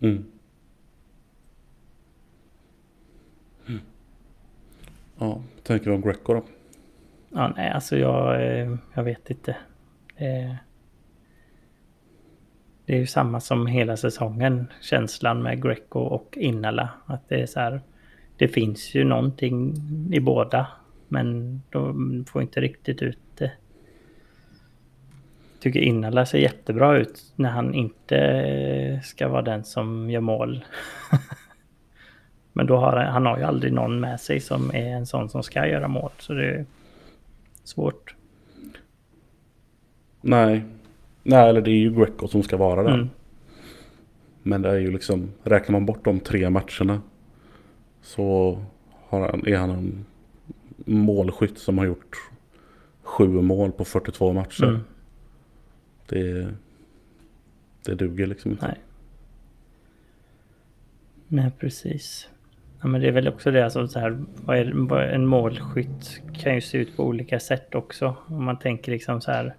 [0.00, 0.24] Mm.
[3.66, 3.80] Mm.
[5.18, 6.42] Ja, tänker du om Greco då?
[7.36, 9.56] Ja, nej, alltså jag, eh, jag vet inte.
[12.86, 16.88] Det, är ju samma som hela säsongen, känslan med Greco och Innala.
[17.06, 17.80] Att det är så här,
[18.36, 19.74] det finns ju någonting
[20.12, 20.66] i båda,
[21.08, 23.52] men de får inte riktigt ut det.
[25.52, 30.20] Jag tycker Innala ser jättebra ut när han inte eh, ska vara den som gör
[30.20, 30.64] mål.
[32.52, 35.42] men då har han har ju aldrig någon med sig som är en sån som
[35.42, 36.66] ska göra mål, så det är
[37.64, 38.14] svårt.
[40.20, 40.64] Nej,
[41.26, 42.94] Nej, eller det är ju Greco som ska vara där.
[42.94, 43.10] Mm.
[44.42, 47.02] Men det är ju liksom, räknar man bort de tre matcherna
[48.02, 48.58] så
[49.08, 50.04] har han, är han en
[50.76, 52.16] målskytt som har gjort
[53.02, 54.64] sju mål på 42 matcher.
[54.64, 54.80] Mm.
[56.08, 56.54] Det,
[57.84, 58.66] det duger liksom inte.
[58.66, 58.80] Nej.
[61.28, 62.28] Nej, precis.
[62.84, 66.20] Ja, men det är väl också det, alltså så här, vad är, vad en målskytt
[66.42, 68.16] kan ju se ut på olika sätt också.
[68.26, 69.54] Om man tänker liksom så här,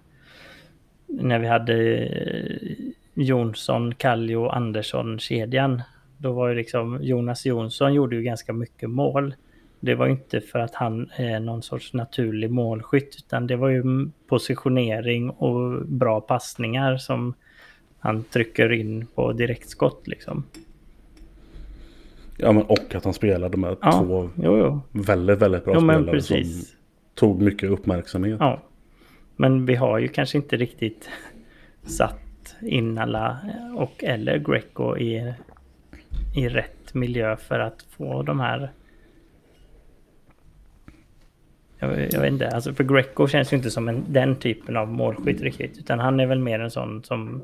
[1.06, 2.72] när vi hade eh,
[3.14, 5.82] Jonsson, Kallio, Andersson-kedjan.
[6.18, 9.34] Då var ju liksom Jonas Jonsson gjorde ju ganska mycket mål.
[9.80, 13.68] Det var ju inte för att han är någon sorts naturlig målskytt utan det var
[13.68, 13.82] ju
[14.28, 17.34] positionering och bra passningar som
[17.98, 20.44] han trycker in på direktskott liksom.
[22.36, 24.80] Ja men och att han spelade med ja, två jo, jo.
[24.92, 26.44] väldigt, väldigt bra jo, spelare som
[27.14, 28.36] tog mycket uppmärksamhet.
[28.40, 28.62] Ja,
[29.36, 31.10] men vi har ju kanske inte riktigt
[31.82, 33.38] satt in alla
[33.76, 35.34] och eller Greco i,
[36.36, 38.70] i rätt miljö för att få de här...
[41.78, 44.88] Jag, jag vet inte, alltså för Greco känns ju inte som en, den typen av
[44.88, 45.78] målskytt riktigt.
[45.78, 47.42] Utan han är väl mer en sån som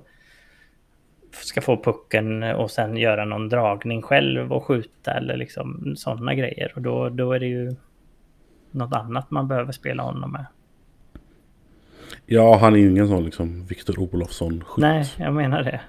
[1.33, 6.73] ska få pucken och sen göra någon dragning själv och skjuta eller liksom sådana grejer.
[6.75, 7.75] Och då, då är det ju
[8.71, 10.47] något annat man behöver spela honom med.
[12.27, 14.83] Ja, han är ju ingen sån liksom Viktor Olofsson-skytt.
[14.83, 15.81] Nej, jag menar det.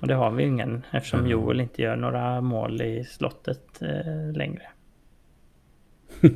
[0.00, 1.30] Och det har vi ingen eftersom mm.
[1.30, 4.62] Joel inte gör några mål i slottet eh, längre.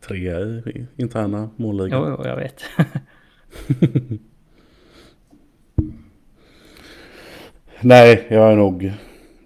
[0.00, 0.34] Tre
[0.66, 2.02] i interna målligan.
[2.02, 2.62] Jo, jo, jag vet.
[7.84, 8.92] Nej, jag är nog...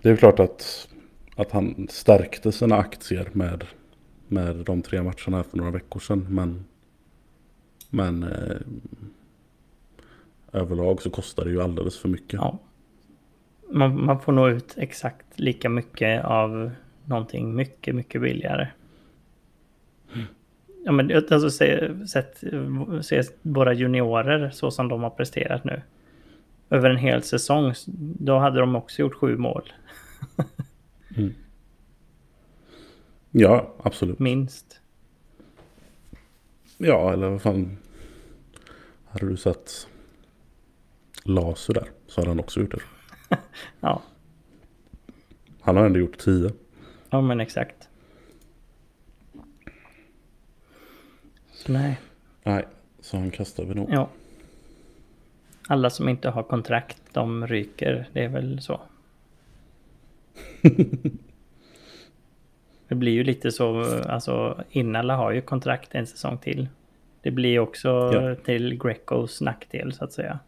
[0.02, 0.88] Det är klart att,
[1.36, 3.64] att han stärkte sina aktier med
[4.28, 6.26] med de tre matcherna för några veckor sedan.
[6.30, 6.64] Men,
[7.90, 8.56] men eh,
[10.52, 12.32] överlag så kostar det ju alldeles för mycket.
[12.32, 12.58] Ja.
[13.70, 16.70] Man, man får nå ut exakt lika mycket av
[17.04, 18.68] någonting mycket, mycket billigare.
[20.14, 20.26] Mm.
[20.84, 22.44] Ja, men alltså se, sett,
[23.02, 25.82] se våra juniorer så som de har presterat nu.
[26.70, 27.74] Över en hel säsong,
[28.20, 29.72] då hade de också gjort sju mål.
[31.16, 31.34] mm.
[33.30, 34.18] Ja, absolut.
[34.18, 34.80] Minst.
[36.78, 37.78] Ja, eller vad fan.
[39.06, 39.88] Hade du sett
[41.24, 42.82] Laser där så hade han också gjort det.
[43.80, 44.02] ja.
[45.60, 46.50] Han har ändå gjort tio.
[47.10, 47.88] Ja, men exakt.
[51.52, 52.00] Så nej.
[52.42, 52.66] Nej,
[53.00, 53.88] så han kastar vi nog.
[53.90, 54.08] Ja.
[55.70, 58.08] Alla som inte har kontrakt, de ryker.
[58.12, 58.80] Det är väl så.
[62.88, 66.68] Det blir ju lite så, alltså Innala har ju kontrakt en säsong till.
[67.22, 68.34] Det blir också ja.
[68.34, 70.38] till Grecos nackdel så att säga.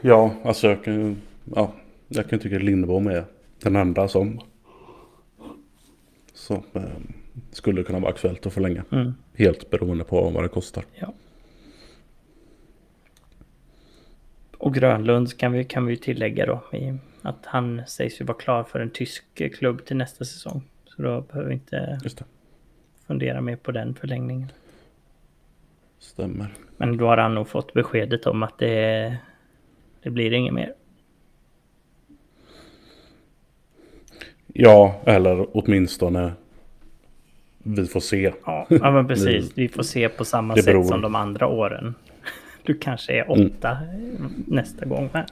[0.00, 1.22] Ja, alltså jag kan,
[1.54, 1.72] ja,
[2.08, 3.24] jag kan tycka Lindbom är
[3.62, 4.40] den enda som,
[6.32, 6.82] som eh,
[7.50, 8.84] skulle kunna vara aktuellt att förlänga.
[8.92, 9.14] Mm.
[9.34, 10.84] Helt beroende på vad det kostar.
[10.94, 11.12] Ja.
[14.58, 16.76] Och Grönlund kan vi, kan vi tillägga då.
[16.76, 19.24] I, att han sägs ju vara klar för en tysk
[19.54, 20.62] klubb till nästa säsong.
[20.84, 21.98] Så då behöver vi inte
[23.06, 24.52] fundera mer på den förlängningen.
[25.98, 26.54] Stämmer.
[26.76, 29.16] Men då har han nog fått beskedet om att det,
[30.02, 30.74] det blir inget mer.
[34.46, 36.32] Ja, eller åtminstone
[37.76, 38.32] vi får se.
[38.46, 39.52] Ja, ja men precis.
[39.54, 41.94] vi får se på samma sätt som de andra åren.
[42.62, 44.44] Du kanske är åtta mm.
[44.46, 45.30] nästa gång med.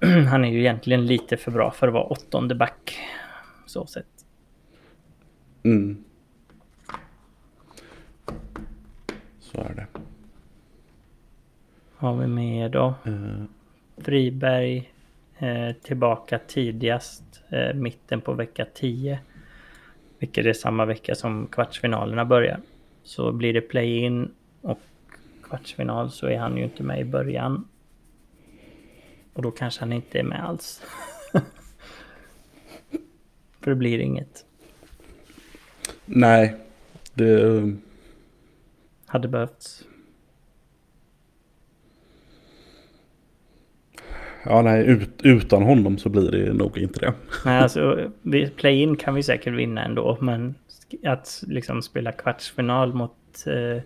[0.30, 2.98] Han är ju egentligen lite för bra för att vara åttonde back.
[3.66, 4.06] Så sett.
[5.62, 6.04] Mm.
[9.40, 9.86] Så är det.
[11.96, 12.94] Har vi mer då?
[13.04, 13.44] Eh,
[13.96, 14.93] Friberg
[15.82, 19.18] tillbaka tidigast eh, mitten på vecka 10.
[20.18, 22.60] Vilket är samma vecka som kvartsfinalerna börjar.
[23.02, 24.78] Så blir det play-in och
[25.42, 27.68] kvartsfinal så är han ju inte med i början.
[29.32, 30.82] Och då kanske han inte är med alls.
[33.60, 34.44] För det blir inget.
[36.04, 36.56] nej,
[37.14, 37.62] det...
[39.06, 39.84] Hade behövts.
[44.44, 47.14] Ja, nej, ut, utan honom så blir det nog inte det.
[47.44, 48.10] Nej, alltså
[48.56, 50.18] play-in kan vi säkert vinna ändå.
[50.20, 50.54] Men
[51.04, 53.16] att liksom spela kvartsfinal mot
[53.46, 53.82] eh,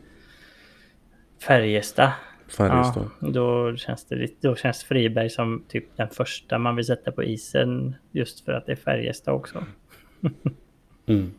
[1.43, 2.11] Färjestad.
[2.49, 3.11] Färjestad.
[3.21, 7.25] Ja, då känns det då känns Friberg som typ den första man vill sätta på
[7.25, 7.95] isen.
[8.13, 9.65] Just för att det är Färjestad också.
[11.07, 11.31] Mm.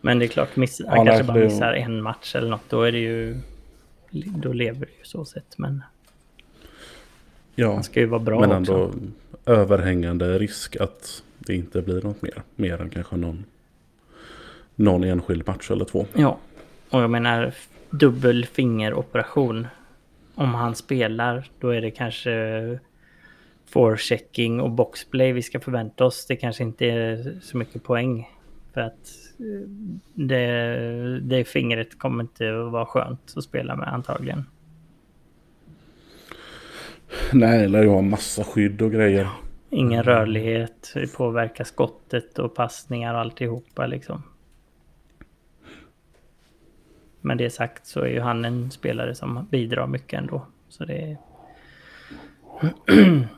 [0.00, 2.34] Men det är klart, miss, han Ja, nej, kanske för bara det- missar en match
[2.34, 2.70] eller något.
[2.70, 3.36] Då är det ju...
[4.36, 5.58] Då lever det ju så sett.
[5.58, 5.82] Men
[7.54, 8.72] Ja, han ska ju vara bra men också.
[8.72, 8.92] ändå
[9.46, 12.42] överhängande risk att det inte blir något mer.
[12.56, 13.44] Mer än kanske någon,
[14.74, 16.06] någon enskild match eller två.
[16.14, 16.38] Ja,
[16.90, 17.54] och jag menar
[17.90, 19.66] dubbel fingeroperation.
[20.34, 22.78] Om han spelar, då är det kanske
[23.66, 26.26] forechecking och boxplay vi ska förvänta oss.
[26.26, 28.28] Det kanske inte är så mycket poäng.
[28.74, 29.68] För att eh,
[30.14, 34.44] det, det fingret kommer inte att vara skönt att spela med antagligen.
[37.32, 39.28] Nej, eller jag har massa skydd och grejer.
[39.70, 44.22] Ingen rörlighet, det påverkar skottet och passningar och alltihopa liksom.
[47.20, 50.46] Men det sagt så är ju han en spelare som bidrar mycket ändå.
[50.68, 51.16] Så det är...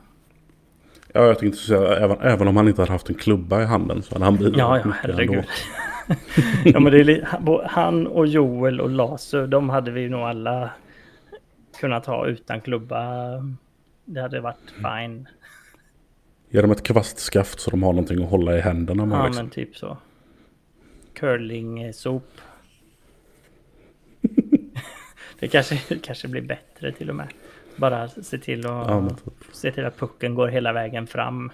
[1.13, 4.03] Ja, jag tänkte säga, även, även om han inte hade haft en klubba i handen
[4.03, 5.45] så hade han bidragit Ja, ja, herregud.
[6.65, 10.71] ja, men det är han och Joel och Lasu, de hade vi nog alla
[11.81, 12.99] kunnat ha utan klubba.
[14.07, 15.29] Det hade varit fine.
[16.49, 19.19] Ge dem ett kvastskaft så de har någonting att hålla i händerna med.
[19.19, 19.45] Ja, liksom.
[19.45, 19.99] men typ så.
[21.15, 22.41] Curling-sop.
[25.39, 27.29] det kanske, kanske blir bättre till och med.
[27.77, 29.35] Bara se till, att, Ja, typ.
[29.53, 31.53] se till att pucken går hela vägen fram.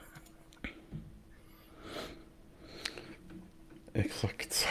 [3.93, 4.67] Exakt.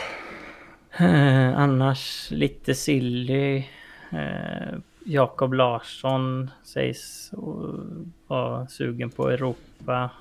[0.97, 3.57] Eh, annars lite silly.
[4.11, 7.32] Eh, Jakob Larsson sägs
[8.28, 10.12] vara sugen på Europa.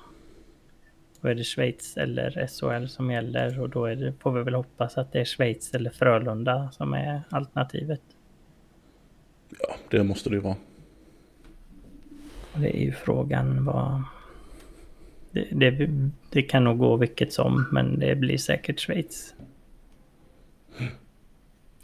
[1.21, 4.53] Då är det Schweiz eller SHL som gäller och då är det, får vi väl
[4.53, 8.01] hoppas att det är Schweiz eller Frölunda som är alternativet.
[9.59, 10.55] Ja, det måste det ju vara.
[12.53, 14.03] Och det är ju frågan vad...
[15.31, 15.89] Det, det,
[16.29, 19.35] det kan nog gå vilket som, men det blir säkert Schweiz.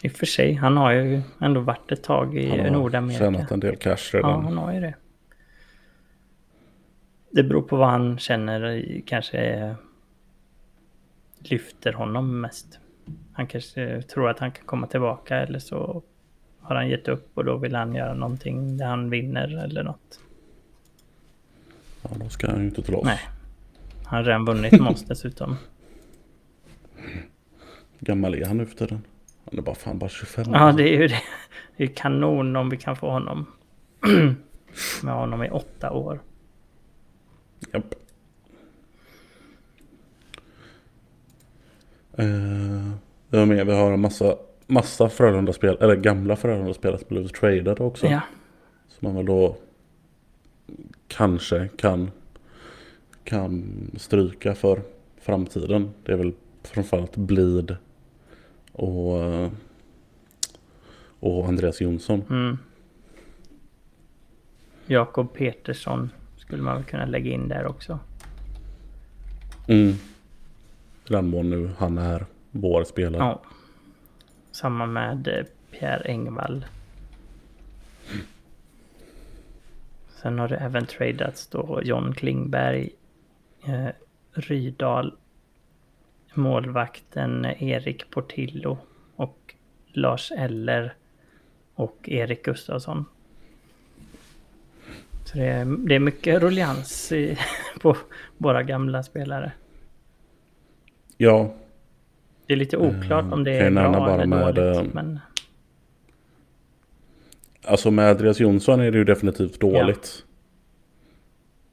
[0.03, 3.19] I och för sig, han har ju ändå varit ett tag i Han har Nordamerika.
[3.19, 4.43] tjänat en del cash Ja, redan.
[4.45, 4.95] han har ju det.
[7.31, 9.75] Det beror på vad han känner kanske
[11.39, 12.79] lyfter honom mest.
[13.33, 16.03] Han kanske tror att han kan komma tillbaka eller så
[16.59, 20.19] har han gett upp och då vill han göra någonting där han vinner eller något.
[22.03, 23.05] Ja, då ska han ju inte till oss.
[23.05, 23.19] Nej.
[24.05, 25.55] Han har redan vunnit med oss dessutom.
[27.99, 29.01] gammal är han nu för tiden?
[29.49, 30.73] Han är bara fan bara 25 Ja, år.
[30.73, 31.21] det är ju det.
[31.77, 33.45] Det är kanon om vi kan få honom.
[35.03, 36.19] Med honom i åtta år.
[37.73, 37.95] Japp.
[42.17, 42.91] Eh,
[43.29, 44.35] vi har med, vi har en massa,
[44.67, 48.07] massa Frölunda-spel, eller gamla Frölunda-spelare som blivit tradade också.
[48.07, 48.21] Ja,
[48.87, 49.55] Som man väl då
[51.07, 52.11] kanske kan,
[53.23, 54.81] kan stryka för
[55.21, 55.91] framtiden.
[56.03, 56.33] Det är väl
[56.63, 57.75] framförallt Blid
[58.77, 59.51] och,
[61.19, 62.23] och Andreas Jonsson.
[62.29, 62.57] Mm.
[64.85, 67.99] Jakob Petersson skulle man väl kunna lägga in där också.
[69.67, 69.93] Mm.
[71.09, 73.23] Mån nu han är vår spelare.
[73.23, 73.41] Ja.
[74.51, 76.65] Samma med eh, Pierre Engvall.
[80.21, 82.89] Sen har det även tradats då John Klingberg,
[83.65, 83.87] eh,
[84.31, 85.15] Rydal,
[86.37, 88.77] målvakten Erik Portillo
[89.15, 89.55] och
[89.87, 90.93] Lars Eller
[91.75, 93.05] och Erik Gustafsson.
[95.25, 97.37] Så det är, det är mycket ruljans i,
[97.81, 97.97] på
[98.37, 99.51] våra gamla spelare.
[101.17, 101.53] Ja,
[102.45, 104.77] Det är lite oklart om det kan är bra bara eller med, dåligt.
[104.77, 105.19] eh, Men
[107.63, 110.23] alltså med Andreas Jonsson är det ju definitivt dåligt.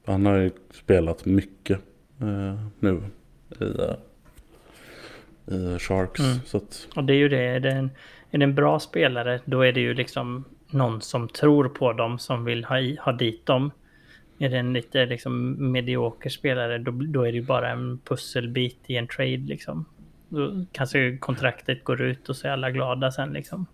[0.05, 1.79] Han har ju spelat mycket
[2.21, 3.03] eh, nu
[3.61, 3.63] i,
[5.51, 6.19] eh, Sharks.
[6.19, 6.39] Mm.
[6.45, 7.91] Så att, Och det är ju det, är det, en,
[8.31, 12.19] är det en bra spelare då är det ju liksom någon som tror på dem,
[12.19, 13.71] som vill ha, i, ha dit dem.
[14.39, 18.79] Är det en lite liksom medioker spelare, då, då är det ju bara en pusselbit
[18.87, 19.85] i en trade liksom.
[20.29, 23.65] Då kanske kontraktet går ut och så är alla glada sen liksom.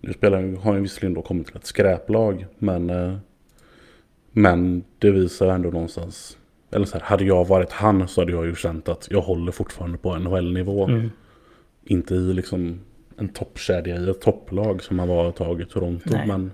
[0.00, 2.46] nu spelar, har ju visserligen då kommit till ett skräplag.
[2.58, 3.16] Men, eh,
[4.32, 6.38] men det visar ändå någonstans.
[6.70, 9.52] Eller så här, hade jag varit han så hade jag ju känt att jag håller
[9.52, 10.84] fortfarande på NHL-nivå.
[10.84, 11.10] Mm.
[11.84, 12.80] Inte i liksom
[13.16, 16.10] en toppkedja i ett topplag som han var ett tag i Toronto.
[16.12, 16.26] Nej.
[16.26, 16.52] Men,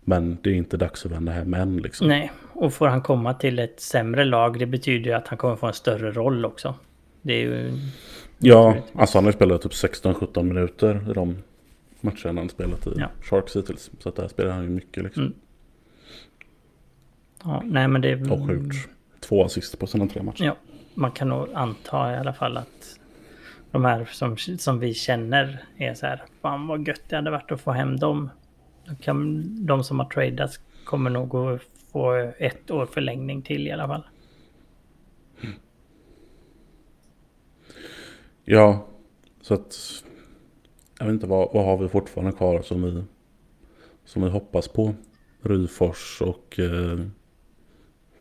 [0.00, 2.08] men det är inte dags att vända hem än liksom.
[2.08, 5.56] Nej, och får han komma till ett sämre lag, det betyder ju att han kommer
[5.56, 6.74] få en större roll också.
[7.22, 7.72] Det är ju...
[8.38, 11.36] Ja, alltså han har spelat typ 16-17 minuter i de
[12.00, 13.10] matcherna han spelat i Ja.
[13.22, 13.90] Sharks hittills.
[13.98, 15.22] Så att där spelar han ju mycket liksom.
[15.22, 15.34] Mm.
[17.44, 18.30] Ja, nej men det...
[18.30, 18.88] Och har gjort
[19.28, 20.44] två assist på sina tre matcher.
[20.44, 20.56] Ja,
[20.94, 23.00] man kan nog anta i alla fall att
[23.70, 27.52] de här som, som vi känner är så här, fan vad gött det hade varit
[27.52, 28.30] att få hem dem.
[28.84, 31.62] Då kan, de som har tradats kommer nog att
[31.92, 34.02] få ett år förlängning till i alla fall.
[38.44, 38.86] Ja,
[39.40, 39.76] så att
[40.98, 43.04] jag vet inte vad, vad har vi fortfarande kvar som vi,
[44.04, 44.94] som vi hoppas på.
[45.42, 46.98] Ryfors och eh,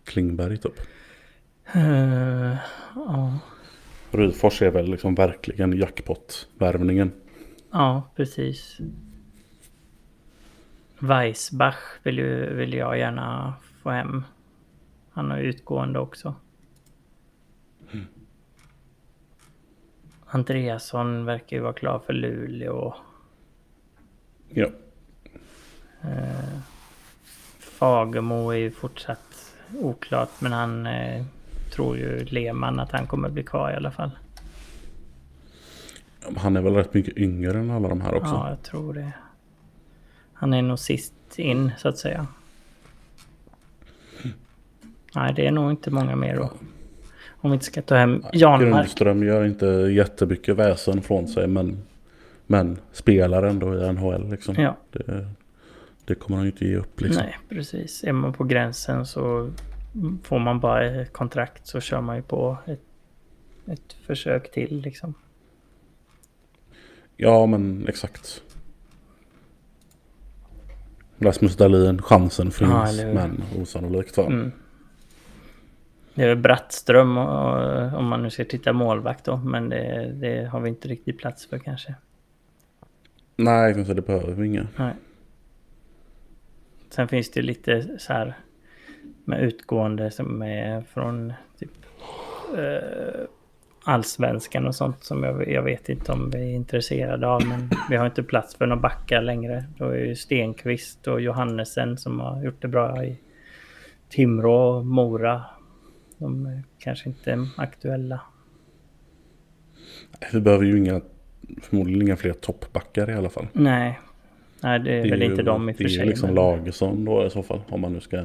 [0.06, 0.80] Klingberg typ.
[1.76, 2.56] Uh,
[2.96, 3.40] ja,
[4.12, 7.12] Ryfors är väl liksom verkligen jackpot-värvningen.
[7.72, 8.78] ja, precis.
[11.00, 13.54] Weissbach vill, ju, vill jag gärna
[13.84, 14.24] få hem.
[15.12, 16.36] Han har utgående också.
[20.26, 22.96] Andreasson verkar ju vara klar för Luleå.
[24.50, 24.70] Ja,
[26.06, 26.60] Eh,
[27.60, 29.45] Fagemo är ju fortsatt
[29.80, 31.26] oklart men han eh,
[31.76, 34.12] tror ju Lehmann att han kommer bli kvar i alla fall.
[36.38, 38.34] han är väl rätt mycket yngre än alla de här också.
[38.34, 39.12] Ja, jag tror det.
[40.34, 42.28] Han är nog sist in så att säga.
[45.16, 46.52] Nej, det är nog inte många mer då.
[47.28, 48.74] Om vi inte ska ta hem Janmark.
[48.74, 51.78] Grundström gör inte jättemycket väsen från sig men,
[52.48, 54.56] men spelar ändå i NHL liksom.
[54.56, 55.28] Ja, Det,
[56.06, 57.24] det kommer han ju inte ge upp liksom.
[57.24, 58.04] nej precis.
[58.04, 59.52] Är man på gränsen så
[60.24, 62.82] får man bara ett kontrakt så kör man ju på ett,
[63.66, 65.14] ett försök till liksom.
[67.18, 68.42] Ja men exakt.
[71.20, 74.26] Rasmus Dahlin, chansen finns Ja, eller men osannolikt va?
[74.26, 74.52] Mm.
[76.14, 80.60] Det är väl Brattström om man nu ska titta målvakt då, men det, det har
[80.60, 81.96] vi inte riktigt plats för kanske.
[83.36, 84.68] Nej, kanske det behöver vi inga.
[84.76, 84.94] Nej.
[86.96, 88.34] Sen finns det lite så här
[89.26, 91.72] med utgående som är från typ
[92.58, 93.28] eh,
[93.84, 97.48] allsvenskan och sånt som jag, jag vet inte om vi är intresserade av.
[97.48, 99.66] Men vi har inte plats för några backar längre.
[99.78, 103.20] Då är ju Stenqvist och Johannesen som har gjort det bra i
[104.10, 105.44] Timrå och Mora.
[106.18, 108.22] De är kanske inte aktuella.
[110.34, 111.02] Vi behöver ju inga,
[111.62, 113.48] förmodligen inga fler toppbackar i alla fall.
[113.54, 114.00] Nej,
[114.66, 116.00] Nej det är, väl ju- inte de i och för Det sig.
[116.00, 117.62] är ju liksom men- Lagesson då i så fall.
[117.70, 118.24] Om man nu ska...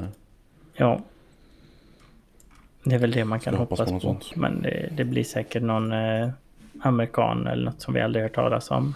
[0.74, 1.00] Ja.
[2.84, 4.00] Det är väl det man kan hoppas hoppas, på.
[4.00, 4.36] sånt.
[4.36, 6.28] Men det, det blir säkert någon eh,
[6.82, 8.94] amerikan eller något som vi aldrig hört talas om.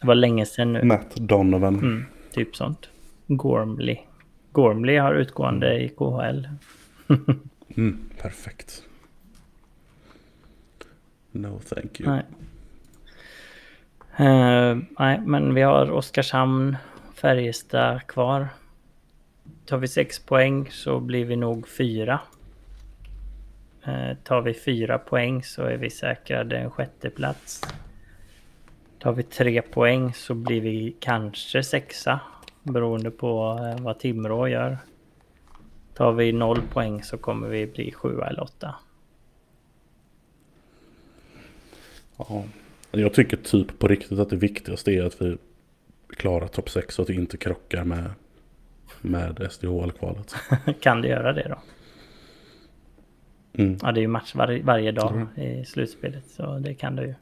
[0.00, 0.82] Det var länge sedan nu.
[0.84, 1.74] Matt Donovan.
[1.78, 2.88] Mm, typ sånt.
[3.26, 3.96] Gormley.
[4.52, 6.48] Gormley har utgående i KHL.
[7.76, 8.82] Mm, perfekt.
[11.32, 12.10] No thank you.
[12.10, 12.22] Nej.
[14.20, 16.76] Uh, nej, men vi har Oskarshamn,
[17.14, 18.48] Färjestad kvar.
[19.66, 22.20] Tar vi sex poäng så blir vi nog fyra.
[23.88, 27.62] Uh, tar vi fyra poäng så är vi säkrade en sjätte plats.
[28.98, 32.20] Tar vi tre poäng så blir vi kanske sexa.
[32.62, 34.78] Beroende på eh, vad Timrå gör.
[35.94, 38.74] Tar vi noll poäng så kommer vi bli sjua eller åtta.
[42.16, 42.44] Ja.
[42.90, 45.36] Jag tycker typ på riktigt att det viktigaste är att vi
[46.16, 48.10] klarar topp 6 så att vi inte krockar med,
[49.00, 50.34] med SDHL-kvalet.
[50.80, 51.58] kan det göra det då?
[53.62, 53.78] Mm.
[53.82, 57.04] Ja, det är ju match var, varje dag Tror i slutspelet, så det kan det
[57.06, 57.14] ju.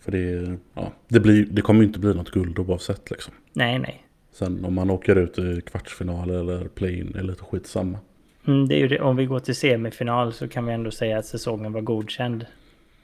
[0.00, 3.34] För det, ja, det, blir, det kommer ju inte bli något guld oavsett liksom.
[3.52, 4.06] Nej, nej.
[4.32, 7.98] Sen om man åker ut i kvartsfinal eller play-in är lite skitsamma.
[8.46, 9.00] Mm, det är ju det.
[9.00, 12.46] Om vi går till semifinal så kan vi ändå säga att säsongen var godkänd.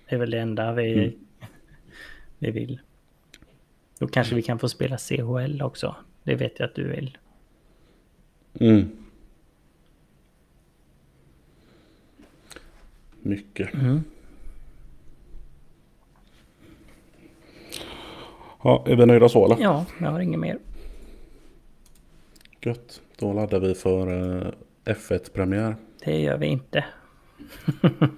[0.09, 1.13] Det är väl det enda vi, Mm.
[2.39, 2.81] vi vill.
[3.99, 5.97] Då kanske vi kan få spela CHL också.
[6.23, 7.19] Det vet jag att du vill.
[8.61, 8.89] Mm.
[13.23, 13.75] Mycket.
[13.75, 14.05] Mm.
[18.63, 19.57] Ja, är vi nöjda så eller?
[19.61, 20.59] Ja, jag har inget mer.
[22.61, 23.03] Gött.
[23.17, 24.49] Då laddar vi för eh,
[24.89, 25.77] F1-premiär.
[26.05, 26.85] Det gör vi inte.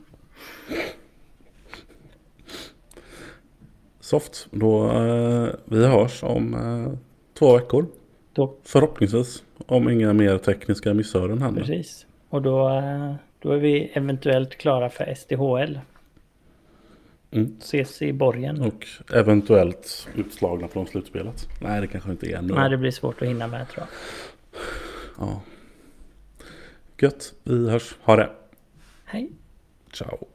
[4.01, 4.47] Soft.
[4.51, 6.93] Då eh, vi hörs om eh,
[7.39, 7.87] två veckor.
[8.33, 9.43] Då, Förhoppningsvis.
[9.67, 11.61] Om inga mer tekniska missöden händer.
[11.61, 12.07] precis.
[12.29, 15.81] Och då, eh, då är vi eventuellt klara för SDHL.
[17.31, 17.57] Mm.
[17.61, 18.61] Ses i borgen.
[18.63, 21.49] Och eventuellt utslagna från slutspelet.
[21.61, 22.55] Nej, det kanske inte är ännu.
[22.55, 23.89] Nej, det blir svårt att hinna med tror jag.
[25.19, 25.41] Ja.
[27.01, 27.35] Gött.
[27.45, 27.95] Vi hörs.
[28.03, 28.31] Ha det.
[29.05, 29.33] Hej.
[29.93, 30.30] Ciao.